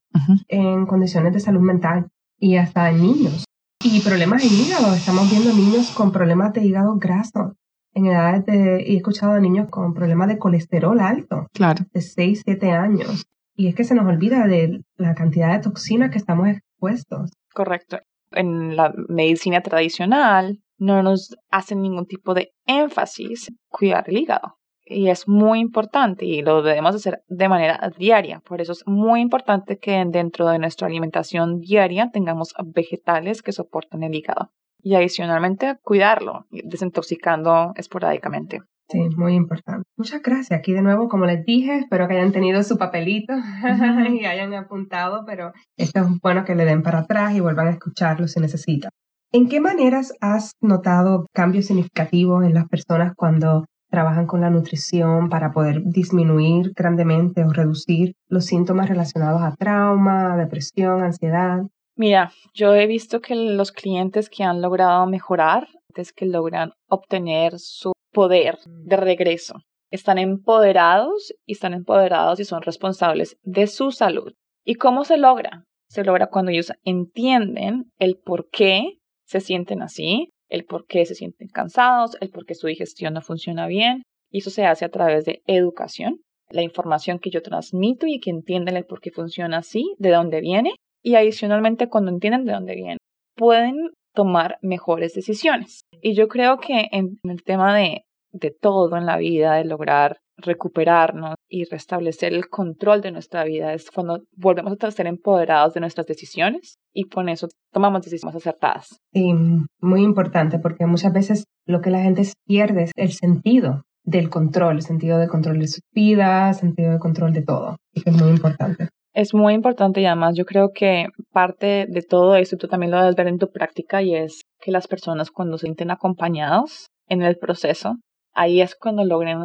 en 0.48 0.86
condiciones 0.86 1.32
de 1.32 1.40
salud 1.40 1.60
mental 1.60 2.08
y 2.38 2.56
hasta 2.56 2.90
en 2.90 3.02
niños. 3.02 3.44
Y 3.86 4.00
problemas 4.00 4.42
en 4.42 4.50
hígado. 4.50 4.94
Estamos 4.94 5.30
viendo 5.30 5.52
niños 5.52 5.90
con 5.90 6.10
problemas 6.10 6.54
de 6.54 6.64
hígado 6.64 6.96
graso. 6.96 7.54
En 7.92 8.06
edades 8.06 8.46
de, 8.46 8.76
he 8.76 8.96
escuchado 8.96 9.32
a 9.32 9.40
niños 9.40 9.68
con 9.68 9.92
problemas 9.92 10.28
de 10.28 10.38
colesterol 10.38 10.98
alto. 11.00 11.48
Claro. 11.52 11.84
De 11.92 12.00
6, 12.00 12.40
7 12.46 12.70
años. 12.70 13.26
Y 13.54 13.68
es 13.68 13.74
que 13.74 13.84
se 13.84 13.94
nos 13.94 14.06
olvida 14.06 14.46
de 14.46 14.80
la 14.96 15.14
cantidad 15.14 15.52
de 15.52 15.60
toxinas 15.60 16.10
que 16.10 16.16
estamos 16.16 16.48
puestos. 16.78 17.30
Correcto. 17.52 17.98
En 18.30 18.74
la 18.74 18.90
medicina 19.08 19.60
tradicional 19.60 20.62
no 20.78 21.02
nos 21.02 21.36
hacen 21.50 21.82
ningún 21.82 22.06
tipo 22.06 22.32
de 22.32 22.52
énfasis 22.66 23.50
en 23.50 23.56
cuidar 23.68 24.04
el 24.08 24.16
hígado. 24.16 24.56
Y 24.86 25.08
es 25.08 25.26
muy 25.26 25.60
importante 25.60 26.26
y 26.26 26.42
lo 26.42 26.62
debemos 26.62 26.94
hacer 26.94 27.22
de 27.28 27.48
manera 27.48 27.90
diaria. 27.96 28.40
Por 28.40 28.60
eso 28.60 28.72
es 28.72 28.86
muy 28.86 29.20
importante 29.20 29.78
que 29.78 30.04
dentro 30.06 30.48
de 30.48 30.58
nuestra 30.58 30.86
alimentación 30.86 31.60
diaria 31.60 32.10
tengamos 32.12 32.54
vegetales 32.64 33.42
que 33.42 33.52
soporten 33.52 34.02
el 34.02 34.14
hígado. 34.14 34.50
Y 34.82 34.94
adicionalmente 34.94 35.78
cuidarlo, 35.82 36.46
desintoxicando 36.50 37.72
esporádicamente. 37.76 38.60
Sí, 38.88 38.98
muy 39.16 39.34
importante. 39.34 39.88
Muchas 39.96 40.20
gracias. 40.20 40.58
Aquí 40.58 40.72
de 40.72 40.82
nuevo, 40.82 41.08
como 41.08 41.24
les 41.24 41.44
dije, 41.46 41.78
espero 41.78 42.06
que 42.06 42.14
hayan 42.14 42.32
tenido 42.32 42.62
su 42.62 42.76
papelito 42.76 43.32
y 44.12 44.26
hayan 44.26 44.52
apuntado, 44.52 45.24
pero 45.24 45.52
esto 45.78 46.00
es 46.00 46.06
bueno 46.22 46.44
que 46.44 46.54
le 46.54 46.66
den 46.66 46.82
para 46.82 47.00
atrás 47.00 47.34
y 47.34 47.40
vuelvan 47.40 47.68
a 47.68 47.70
escucharlo 47.70 48.28
si 48.28 48.40
necesitan. 48.40 48.90
¿En 49.32 49.48
qué 49.48 49.60
maneras 49.60 50.12
has 50.20 50.52
notado 50.60 51.26
cambios 51.32 51.66
significativos 51.66 52.44
en 52.44 52.54
las 52.54 52.68
personas 52.68 53.14
cuando 53.16 53.64
trabajan 53.94 54.26
con 54.26 54.40
la 54.40 54.50
nutrición 54.50 55.28
para 55.28 55.52
poder 55.52 55.84
disminuir 55.84 56.72
grandemente 56.74 57.44
o 57.44 57.52
reducir 57.52 58.16
los 58.26 58.44
síntomas 58.44 58.88
relacionados 58.88 59.40
a 59.40 59.54
trauma, 59.54 60.36
depresión, 60.36 61.04
ansiedad? 61.04 61.62
Mira, 61.96 62.32
yo 62.52 62.74
he 62.74 62.88
visto 62.88 63.20
que 63.20 63.36
los 63.36 63.70
clientes 63.70 64.28
que 64.28 64.42
han 64.42 64.60
logrado 64.60 65.06
mejorar 65.06 65.68
es 65.94 66.12
que 66.12 66.26
logran 66.26 66.72
obtener 66.88 67.60
su 67.60 67.92
poder 68.12 68.58
de 68.66 68.96
regreso. 68.96 69.60
Están 69.92 70.18
empoderados 70.18 71.32
y 71.46 71.52
están 71.52 71.72
empoderados 71.72 72.40
y 72.40 72.44
son 72.44 72.62
responsables 72.62 73.36
de 73.44 73.68
su 73.68 73.92
salud. 73.92 74.32
¿Y 74.64 74.74
cómo 74.74 75.04
se 75.04 75.18
logra? 75.18 75.66
Se 75.88 76.02
logra 76.02 76.30
cuando 76.30 76.50
ellos 76.50 76.72
entienden 76.82 77.92
el 78.00 78.18
por 78.18 78.48
qué 78.50 78.98
se 79.24 79.40
sienten 79.40 79.82
así, 79.82 80.33
el 80.54 80.64
por 80.64 80.86
qué 80.86 81.04
se 81.04 81.16
sienten 81.16 81.48
cansados, 81.48 82.16
el 82.20 82.30
por 82.30 82.46
qué 82.46 82.54
su 82.54 82.68
digestión 82.68 83.14
no 83.14 83.22
funciona 83.22 83.66
bien. 83.66 84.04
Y 84.30 84.38
eso 84.38 84.50
se 84.50 84.64
hace 84.64 84.84
a 84.84 84.88
través 84.88 85.24
de 85.24 85.42
educación, 85.46 86.20
la 86.48 86.62
información 86.62 87.18
que 87.18 87.30
yo 87.30 87.42
transmito 87.42 88.06
y 88.06 88.20
que 88.20 88.30
entienden 88.30 88.76
el 88.76 88.84
por 88.84 89.00
qué 89.00 89.10
funciona 89.10 89.58
así, 89.58 89.94
de 89.98 90.10
dónde 90.10 90.40
viene. 90.40 90.74
Y 91.02 91.16
adicionalmente, 91.16 91.88
cuando 91.88 92.12
entienden 92.12 92.44
de 92.44 92.52
dónde 92.52 92.76
viene, 92.76 92.98
pueden 93.34 93.90
tomar 94.14 94.58
mejores 94.62 95.12
decisiones. 95.14 95.80
Y 96.00 96.14
yo 96.14 96.28
creo 96.28 96.58
que 96.58 96.86
en, 96.92 97.18
el 97.24 97.42
tema 97.42 97.76
de, 97.76 98.02
de 98.32 98.52
todo 98.52 98.96
en 98.96 99.06
la 99.06 99.16
vida, 99.16 99.56
de 99.56 99.64
lograr 99.64 100.18
recuperarnos 100.36 101.34
y 101.48 101.64
restablecer 101.64 102.32
el 102.32 102.48
control 102.48 103.00
de 103.00 103.12
nuestra 103.12 103.44
vida, 103.44 103.72
es 103.72 103.90
cuando 103.90 104.20
volvemos 104.36 104.76
a 104.80 104.90
ser 104.90 105.06
empoderados 105.06 105.74
de 105.74 105.80
nuestras 105.80 106.06
decisiones 106.06 106.76
y 106.92 107.04
con 107.04 107.28
eso 107.28 107.48
tomamos 107.72 108.02
decisiones 108.02 108.36
acertadas. 108.36 109.00
Sí, 109.12 109.32
muy 109.80 110.02
importante 110.02 110.58
porque 110.58 110.86
muchas 110.86 111.12
veces 111.12 111.44
lo 111.66 111.80
que 111.80 111.90
la 111.90 112.02
gente 112.02 112.22
pierde 112.46 112.84
es 112.84 112.92
el 112.96 113.12
sentido 113.12 113.82
del 114.04 114.28
control, 114.28 114.76
el 114.76 114.82
sentido 114.82 115.18
de 115.18 115.28
control 115.28 115.58
de 115.58 115.68
su 115.68 115.80
vida, 115.92 116.50
el 116.50 116.54
sentido 116.54 116.92
de 116.92 116.98
control 116.98 117.32
de 117.32 117.42
todo, 117.42 117.76
y 117.92 118.02
que 118.02 118.10
es 118.10 118.20
muy 118.20 118.30
importante. 118.30 118.88
Es 119.14 119.32
muy 119.32 119.54
importante 119.54 120.00
y 120.00 120.06
además 120.06 120.34
yo 120.36 120.44
creo 120.44 120.70
que 120.74 121.06
parte 121.32 121.86
de 121.88 122.02
todo 122.02 122.34
esto, 122.34 122.56
tú 122.56 122.66
también 122.66 122.90
lo 122.90 122.98
debes 122.98 123.14
ver 123.14 123.28
en 123.28 123.38
tu 123.38 123.50
práctica 123.50 124.02
y 124.02 124.14
es 124.14 124.42
que 124.60 124.72
las 124.72 124.88
personas 124.88 125.30
cuando 125.30 125.56
se 125.56 125.66
sienten 125.66 125.92
acompañados 125.92 126.88
en 127.08 127.22
el 127.22 127.36
proceso, 127.36 127.94
ahí 128.34 128.60
es 128.60 128.74
cuando 128.74 129.04
logran, 129.04 129.44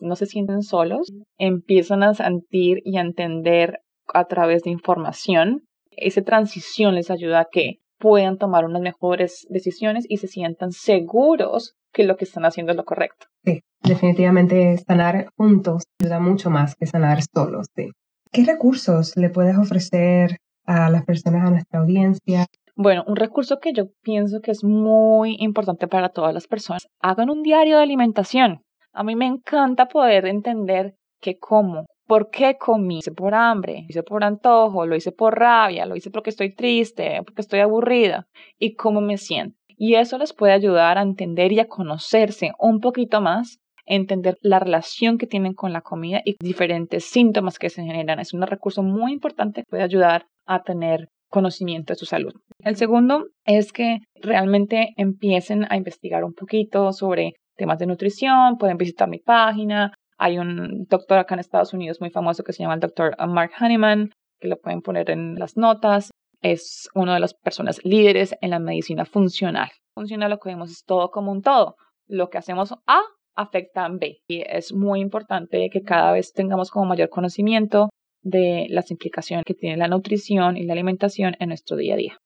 no 0.00 0.16
se 0.16 0.26
sienten 0.26 0.62
solos, 0.62 1.12
empiezan 1.38 2.02
a 2.02 2.14
sentir 2.14 2.80
y 2.84 2.96
a 2.96 3.02
entender 3.02 3.80
a 4.12 4.24
través 4.24 4.62
de 4.62 4.70
información. 4.70 5.64
Esa 5.90 6.22
transición 6.22 6.94
les 6.94 7.10
ayuda 7.10 7.40
a 7.40 7.48
que 7.50 7.80
puedan 7.98 8.38
tomar 8.38 8.64
unas 8.64 8.82
mejores 8.82 9.46
decisiones 9.50 10.06
y 10.08 10.16
se 10.16 10.26
sientan 10.26 10.72
seguros 10.72 11.74
que 11.92 12.04
lo 12.04 12.16
que 12.16 12.24
están 12.24 12.44
haciendo 12.44 12.72
es 12.72 12.76
lo 12.76 12.84
correcto. 12.84 13.26
Sí, 13.44 13.60
definitivamente 13.82 14.78
sanar 14.78 15.26
juntos 15.36 15.82
ayuda 16.00 16.18
mucho 16.18 16.50
más 16.50 16.74
que 16.74 16.86
sanar 16.86 17.18
solos, 17.22 17.66
sí. 17.76 17.90
¿Qué 18.32 18.44
recursos 18.44 19.16
le 19.16 19.28
puedes 19.28 19.58
ofrecer 19.58 20.36
a 20.64 20.88
las 20.88 21.04
personas, 21.04 21.46
a 21.46 21.50
nuestra 21.50 21.80
audiencia? 21.80 22.46
Bueno, 22.76 23.04
un 23.06 23.16
recurso 23.16 23.58
que 23.58 23.72
yo 23.72 23.86
pienso 24.02 24.40
que 24.40 24.50
es 24.50 24.64
muy 24.64 25.36
importante 25.38 25.88
para 25.88 26.08
todas 26.08 26.34
las 26.34 26.46
personas, 26.46 26.88
hagan 27.00 27.30
un 27.30 27.42
diario 27.42 27.76
de 27.76 27.82
alimentación. 27.82 28.62
A 28.92 29.02
mí 29.02 29.16
me 29.16 29.26
encanta 29.26 29.86
poder 29.86 30.26
entender 30.26 30.94
qué 31.20 31.38
como, 31.38 31.86
por 32.06 32.30
qué 32.30 32.56
comí, 32.58 32.98
hice 32.98 33.12
por 33.12 33.34
hambre, 33.34 33.84
hice 33.88 34.02
por 34.02 34.24
antojo, 34.24 34.86
lo 34.86 34.96
hice 34.96 35.12
por 35.12 35.38
rabia, 35.38 35.86
lo 35.86 35.94
hice 35.94 36.10
porque 36.10 36.30
estoy 36.30 36.54
triste, 36.54 37.20
porque 37.24 37.42
estoy 37.42 37.60
aburrida 37.60 38.26
y 38.58 38.74
cómo 38.74 39.00
me 39.00 39.16
siento. 39.16 39.56
Y 39.76 39.94
eso 39.94 40.18
les 40.18 40.32
puede 40.32 40.52
ayudar 40.52 40.98
a 40.98 41.02
entender 41.02 41.52
y 41.52 41.60
a 41.60 41.68
conocerse 41.68 42.52
un 42.58 42.80
poquito 42.80 43.20
más 43.20 43.60
entender 43.86 44.36
la 44.42 44.58
relación 44.58 45.18
que 45.18 45.26
tienen 45.26 45.54
con 45.54 45.72
la 45.72 45.80
comida 45.80 46.20
y 46.24 46.36
diferentes 46.40 47.04
síntomas 47.04 47.58
que 47.58 47.70
se 47.70 47.82
generan. 47.82 48.20
Es 48.20 48.34
un 48.34 48.42
recurso 48.42 48.82
muy 48.82 49.12
importante 49.12 49.62
que 49.62 49.70
puede 49.70 49.82
ayudar 49.82 50.26
a 50.46 50.62
tener 50.62 51.08
conocimiento 51.30 51.92
de 51.92 51.98
su 51.98 52.04
salud. 52.04 52.32
El 52.58 52.76
segundo 52.76 53.26
es 53.44 53.72
que 53.72 53.98
realmente 54.16 54.92
empiecen 54.96 55.66
a 55.70 55.76
investigar 55.76 56.24
un 56.24 56.34
poquito 56.34 56.92
sobre 56.92 57.34
temas 57.56 57.78
de 57.78 57.86
nutrición, 57.86 58.58
pueden 58.58 58.76
visitar 58.76 59.08
mi 59.08 59.18
página. 59.18 59.94
Hay 60.18 60.38
un 60.38 60.84
doctor 60.88 61.18
acá 61.18 61.34
en 61.34 61.40
Estados 61.40 61.72
Unidos 61.72 62.00
muy 62.00 62.10
famoso 62.10 62.42
que 62.42 62.52
se 62.52 62.62
llama 62.62 62.74
el 62.74 62.80
doctor 62.80 63.16
Mark 63.26 63.52
Hahnemann, 63.58 64.10
que 64.38 64.48
lo 64.48 64.58
pueden 64.58 64.82
poner 64.82 65.10
en 65.10 65.36
las 65.36 65.56
notas. 65.56 66.10
Es 66.42 66.88
una 66.94 67.14
de 67.14 67.20
las 67.20 67.34
personas 67.34 67.80
líderes 67.84 68.34
en 68.40 68.50
la 68.50 68.58
medicina 68.58 69.04
funcional. 69.04 69.70
Funcional 69.94 70.30
lo 70.30 70.38
que 70.38 70.50
vemos 70.50 70.70
es 70.70 70.84
todo 70.84 71.10
como 71.10 71.32
un 71.32 71.42
todo. 71.42 71.76
Lo 72.06 72.28
que 72.28 72.38
hacemos 72.38 72.72
A 72.86 73.00
afectan 73.36 73.98
B. 73.98 74.18
Y 74.26 74.42
es 74.46 74.72
muy 74.72 75.00
importante 75.00 75.68
que 75.70 75.82
cada 75.82 76.12
vez 76.12 76.32
tengamos 76.32 76.70
como 76.70 76.86
mayor 76.86 77.08
conocimiento 77.08 77.90
de 78.22 78.66
las 78.70 78.90
implicaciones 78.90 79.44
que 79.44 79.54
tiene 79.54 79.76
la 79.76 79.88
nutrición 79.88 80.56
y 80.56 80.64
la 80.64 80.72
alimentación 80.74 81.36
en 81.38 81.48
nuestro 81.48 81.76
día 81.76 81.94
a 81.94 81.96
día. 81.96 82.18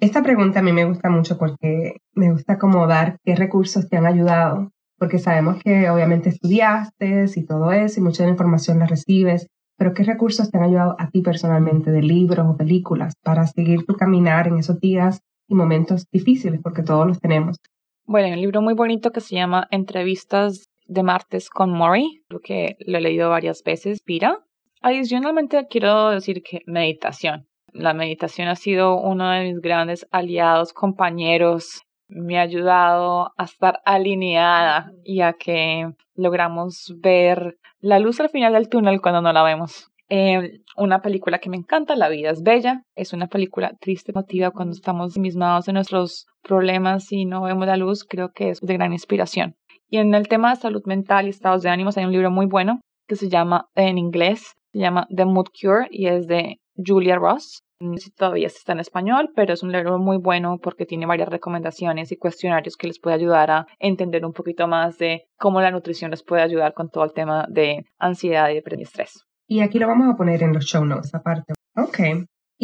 Esta 0.00 0.22
pregunta 0.22 0.60
a 0.60 0.62
mí 0.62 0.72
me 0.72 0.84
gusta 0.84 1.10
mucho 1.10 1.38
porque 1.38 1.98
me 2.14 2.32
gusta 2.32 2.58
como 2.58 2.86
dar 2.86 3.18
qué 3.24 3.36
recursos 3.36 3.88
te 3.88 3.96
han 3.96 4.06
ayudado, 4.06 4.72
porque 4.98 5.18
sabemos 5.18 5.62
que 5.62 5.88
obviamente 5.90 6.28
estudiaste 6.28 7.26
y 7.34 7.46
todo 7.46 7.72
eso 7.72 8.00
y 8.00 8.02
mucha 8.02 8.28
información 8.28 8.80
la 8.80 8.86
recibes, 8.86 9.46
pero 9.76 9.94
qué 9.94 10.02
recursos 10.02 10.50
te 10.50 10.58
han 10.58 10.64
ayudado 10.64 10.96
a 10.98 11.08
ti 11.10 11.22
personalmente 11.22 11.90
de 11.90 12.02
libros 12.02 12.46
o 12.48 12.56
películas 12.56 13.14
para 13.22 13.46
seguir 13.46 13.84
tu 13.86 13.94
caminar 13.94 14.48
en 14.48 14.58
esos 14.58 14.80
días 14.80 15.20
y 15.48 15.54
momentos 15.54 16.06
difíciles, 16.10 16.60
porque 16.62 16.82
todos 16.82 17.06
los 17.06 17.20
tenemos. 17.20 17.58
Bueno, 18.04 18.26
hay 18.26 18.32
un 18.34 18.40
libro 18.40 18.62
muy 18.62 18.74
bonito 18.74 19.12
que 19.12 19.20
se 19.20 19.36
llama 19.36 19.68
Entrevistas 19.70 20.66
de 20.86 21.02
martes 21.02 21.48
con 21.48 21.70
Mori, 21.70 22.24
lo 22.28 22.40
que 22.40 22.76
lo 22.86 22.98
he 22.98 23.00
leído 23.00 23.30
varias 23.30 23.62
veces, 23.62 24.02
Pira. 24.02 24.40
Adicionalmente 24.84 25.68
quiero 25.70 26.10
decir 26.10 26.42
que 26.42 26.62
meditación. 26.66 27.46
La 27.72 27.94
meditación 27.94 28.48
ha 28.48 28.56
sido 28.56 29.00
uno 29.00 29.30
de 29.30 29.44
mis 29.44 29.60
grandes 29.60 30.08
aliados, 30.10 30.72
compañeros. 30.72 31.82
Me 32.08 32.36
ha 32.36 32.42
ayudado 32.42 33.32
a 33.36 33.44
estar 33.44 33.80
alineada 33.84 34.90
y 35.04 35.20
a 35.20 35.34
que 35.34 35.88
logramos 36.16 36.94
ver 37.00 37.58
la 37.78 38.00
luz 38.00 38.18
al 38.18 38.28
final 38.28 38.54
del 38.54 38.68
túnel 38.68 39.00
cuando 39.00 39.22
no 39.22 39.32
la 39.32 39.44
vemos. 39.44 39.88
Eh, 40.08 40.60
una 40.76 41.00
película 41.00 41.38
que 41.38 41.48
me 41.48 41.56
encanta, 41.56 41.94
La 41.94 42.08
vida 42.08 42.30
es 42.30 42.42
bella. 42.42 42.82
Es 42.96 43.12
una 43.12 43.28
película 43.28 43.76
triste, 43.80 44.10
emotiva 44.10 44.50
cuando 44.50 44.72
estamos 44.72 45.16
mismados 45.16 45.68
en 45.68 45.74
nuestros 45.74 46.26
problemas 46.42 47.12
y 47.12 47.24
no 47.24 47.42
vemos 47.42 47.68
la 47.68 47.76
luz. 47.76 48.04
Creo 48.04 48.32
que 48.32 48.50
es 48.50 48.60
de 48.60 48.74
gran 48.74 48.92
inspiración. 48.92 49.54
Y 49.88 49.98
en 49.98 50.12
el 50.14 50.26
tema 50.26 50.50
de 50.50 50.60
salud 50.60 50.82
mental 50.86 51.26
y 51.26 51.30
estados 51.30 51.62
de 51.62 51.70
ánimos 51.70 51.96
hay 51.96 52.04
un 52.04 52.12
libro 52.12 52.32
muy 52.32 52.46
bueno 52.46 52.80
que 53.06 53.14
se 53.14 53.28
llama, 53.28 53.68
en 53.74 53.98
inglés, 53.98 54.54
se 54.72 54.78
llama 54.78 55.06
The 55.14 55.24
Mood 55.24 55.46
Cure 55.60 55.86
y 55.90 56.06
es 56.06 56.26
de 56.26 56.60
Julia 56.76 57.16
Ross. 57.16 57.62
No 57.80 57.96
sé 57.96 58.04
si 58.04 58.10
todavía 58.12 58.46
está 58.46 58.72
en 58.72 58.80
español, 58.80 59.30
pero 59.34 59.52
es 59.52 59.62
un 59.62 59.72
libro 59.72 59.98
muy 59.98 60.16
bueno 60.16 60.58
porque 60.62 60.86
tiene 60.86 61.04
varias 61.04 61.28
recomendaciones 61.28 62.12
y 62.12 62.16
cuestionarios 62.16 62.76
que 62.76 62.86
les 62.86 63.00
puede 63.00 63.16
ayudar 63.16 63.50
a 63.50 63.66
entender 63.80 64.24
un 64.24 64.32
poquito 64.32 64.68
más 64.68 64.98
de 64.98 65.24
cómo 65.36 65.60
la 65.60 65.72
nutrición 65.72 66.12
les 66.12 66.22
puede 66.22 66.42
ayudar 66.42 66.74
con 66.74 66.90
todo 66.90 67.04
el 67.04 67.12
tema 67.12 67.46
de 67.48 67.84
ansiedad 67.98 68.50
y 68.50 68.54
y 68.54 68.82
estrés. 68.82 69.24
Y 69.48 69.60
aquí 69.60 69.78
lo 69.78 69.88
vamos 69.88 70.14
a 70.14 70.16
poner 70.16 70.42
en 70.42 70.52
los 70.52 70.64
show 70.64 70.84
notes 70.84 71.12
aparte. 71.14 71.54
Ok. 71.76 71.98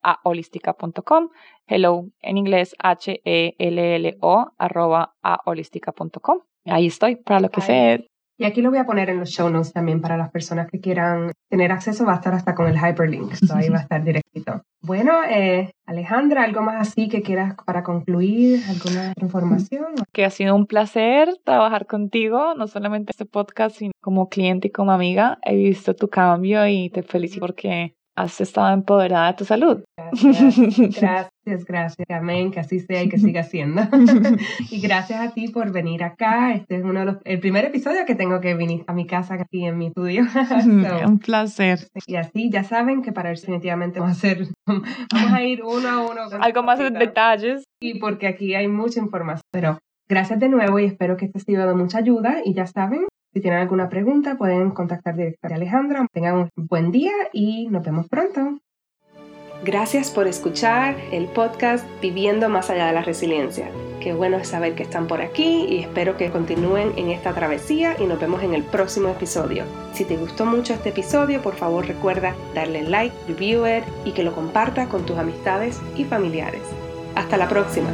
a 0.05 0.21
holística.com. 0.23 1.31
Hello 1.67 2.07
en 2.21 2.37
inglés 2.37 2.77
H-E-L-L-O 2.79 4.53
arroba 4.59 5.15
a 5.23 5.41
holística.com. 5.45 6.41
Ahí 6.67 6.87
estoy 6.87 7.17
para 7.17 7.41
lo 7.41 7.49
que 7.49 7.61
sea. 7.61 7.99
Y 8.37 8.45
aquí 8.45 8.63
lo 8.63 8.71
voy 8.71 8.81
a 8.81 8.85
poner 8.85 9.11
en 9.11 9.21
los 9.21 9.31
show 9.31 9.49
notes 9.49 9.73
también 9.73 10.01
para 10.01 10.17
las 10.17 10.31
personas 10.31 10.69
que 10.69 10.81
quieran 10.81 11.31
tener 11.49 11.71
acceso. 11.71 12.05
Va 12.05 12.15
a 12.15 12.17
estar 12.17 12.35
hasta 12.35 12.55
con 12.55 12.67
el 12.67 12.77
hyperlink. 12.77 13.33
ahí 13.55 13.69
va 13.69 13.79
a 13.79 13.83
estar 13.83 14.03
directito. 14.03 14.63
Bueno, 14.87 15.25
eh, 15.25 15.71
Alejandra, 15.87 16.43
¿algo 16.43 16.61
más 16.61 16.89
así 16.89 17.09
que 17.09 17.23
quieras 17.23 17.55
para 17.65 17.83
concluir? 17.83 18.61
¿Alguna 18.69 19.15
información? 19.19 19.95
Que 20.13 20.27
ha 20.27 20.31
sido 20.31 20.55
un 20.55 20.67
placer 20.67 21.31
trabajar 21.43 21.87
contigo, 21.87 22.55
no 22.55 22.67
solamente 22.67 23.13
este 23.13 23.25
podcast, 23.25 23.77
sino 23.77 23.93
como 24.03 24.29
cliente 24.29 24.69
y 24.69 24.73
como 24.73 24.93
amiga. 24.93 25.39
He 25.43 25.57
visto 25.57 25.97
tu 25.97 26.09
cambio 26.09 26.67
y 26.67 26.91
te 26.91 27.03
felicito 27.03 27.41
porque 27.41 27.95
has 28.17 28.41
estado 28.41 28.73
empoderada 28.73 29.29
de 29.29 29.35
tu 29.35 29.45
salud. 29.45 29.85
Gracias, 31.47 31.65
gracias, 31.67 32.09
Amén, 32.11 32.51
que 32.51 32.61
así 32.61 32.81
sea 32.81 33.03
y 33.03 33.09
que 33.09 33.19
siga 33.19 33.43
siendo. 33.43 33.83
y 34.71 34.81
gracias 34.81 35.21
a 35.21 35.35
ti 35.35 35.49
por 35.49 35.73
venir 35.73 36.03
acá. 36.03 36.55
Este 36.55 36.77
es 36.77 36.85
uno 36.85 37.01
de 37.01 37.07
los, 37.07 37.17
el 37.25 37.41
primer 37.41 37.67
episodio 37.67 38.07
que 38.07 38.15
tengo 38.15 38.41
que 38.41 38.55
venir 38.55 38.85
a 38.87 38.93
mi 38.95 39.07
casa 39.07 39.35
aquí 39.35 39.67
en 39.67 39.77
mi 39.77 39.89
estudio. 39.89 40.25
Un 41.07 41.19
placer. 41.19 41.81
Y 42.07 42.17
así 42.17 42.51
ya 42.51 42.65
saben 42.65 43.03
que 43.03 43.13
para 43.13 43.31
definitivamente 43.31 44.01
vamos 44.01 44.17
a 44.17 44.19
hacer, 44.19 44.47
vamos 44.67 45.33
a 45.33 45.43
ir 45.43 45.63
uno 45.63 45.89
a 45.89 46.11
uno. 46.11 46.23
Algo 46.41 46.63
más 46.63 46.79
de 46.79 46.91
detalles. 46.91 47.65
Y 47.81 47.99
porque 47.99 48.27
aquí 48.27 48.55
hay 48.55 48.69
mucha 48.69 49.01
información. 49.01 49.43
Pero 49.51 49.79
gracias 50.09 50.41
de 50.41 50.49
nuevo 50.49 50.79
y 50.79 50.85
espero 50.85 51.17
que 51.17 51.27
este 51.27 51.39
ha 51.39 51.43
sido 51.43 51.67
de 51.67 51.75
mucha 51.75 51.99
ayuda. 51.99 52.39
Y 52.45 52.55
ya 52.55 52.67
saben, 52.67 53.07
si 53.35 53.41
tienen 53.41 53.59
alguna 53.59 53.89
pregunta, 53.89 54.37
pueden 54.37 54.71
contactar 54.71 55.17
directamente 55.17 55.55
a 55.55 55.57
Alejandra. 55.57 56.07
Tengan 56.13 56.37
un 56.37 56.51
buen 56.55 56.93
día 56.93 57.13
y 57.33 57.67
nos 57.67 57.85
vemos 57.85 58.07
pronto. 58.09 58.61
Gracias 59.65 60.11
por 60.11 60.29
escuchar 60.29 60.97
el 61.11 61.27
podcast 61.27 61.85
Viviendo 62.01 62.49
más 62.49 62.71
allá 62.71 62.87
de 62.87 62.93
la 62.93 63.03
resiliencia. 63.03 63.69
Qué 64.01 64.13
bueno 64.13 64.37
es 64.37 64.49
saber 64.49 64.75
que 64.75 64.85
están 64.85 65.09
por 65.09 65.21
aquí 65.21 65.67
y 65.69 65.79
espero 65.79 66.17
que 66.17 66.31
continúen 66.31 66.93
en 66.97 67.11
esta 67.11 67.33
travesía 67.33 67.97
y 67.99 68.05
nos 68.05 68.21
vemos 68.21 68.43
en 68.43 68.55
el 68.55 68.63
próximo 68.63 69.09
episodio. 69.09 69.65
Si 69.95 70.05
te 70.05 70.17
gustó 70.17 70.47
mucho 70.47 70.75
este 70.75 70.91
episodio, 70.91 71.43
por 71.43 71.55
favor 71.57 71.87
recuerda 71.87 72.37
darle 72.55 72.83
like, 72.83 73.17
review 73.27 73.67
it 73.67 73.85
y 74.05 74.13
que 74.13 74.23
lo 74.23 74.33
compartas 74.33 74.87
con 74.89 75.07
tus 75.07 75.19
amistades 75.19 75.81
y 75.97 76.05
familiares. 76.05 76.63
Hasta 77.17 77.37
la 77.37 77.49
próxima. 77.49 77.91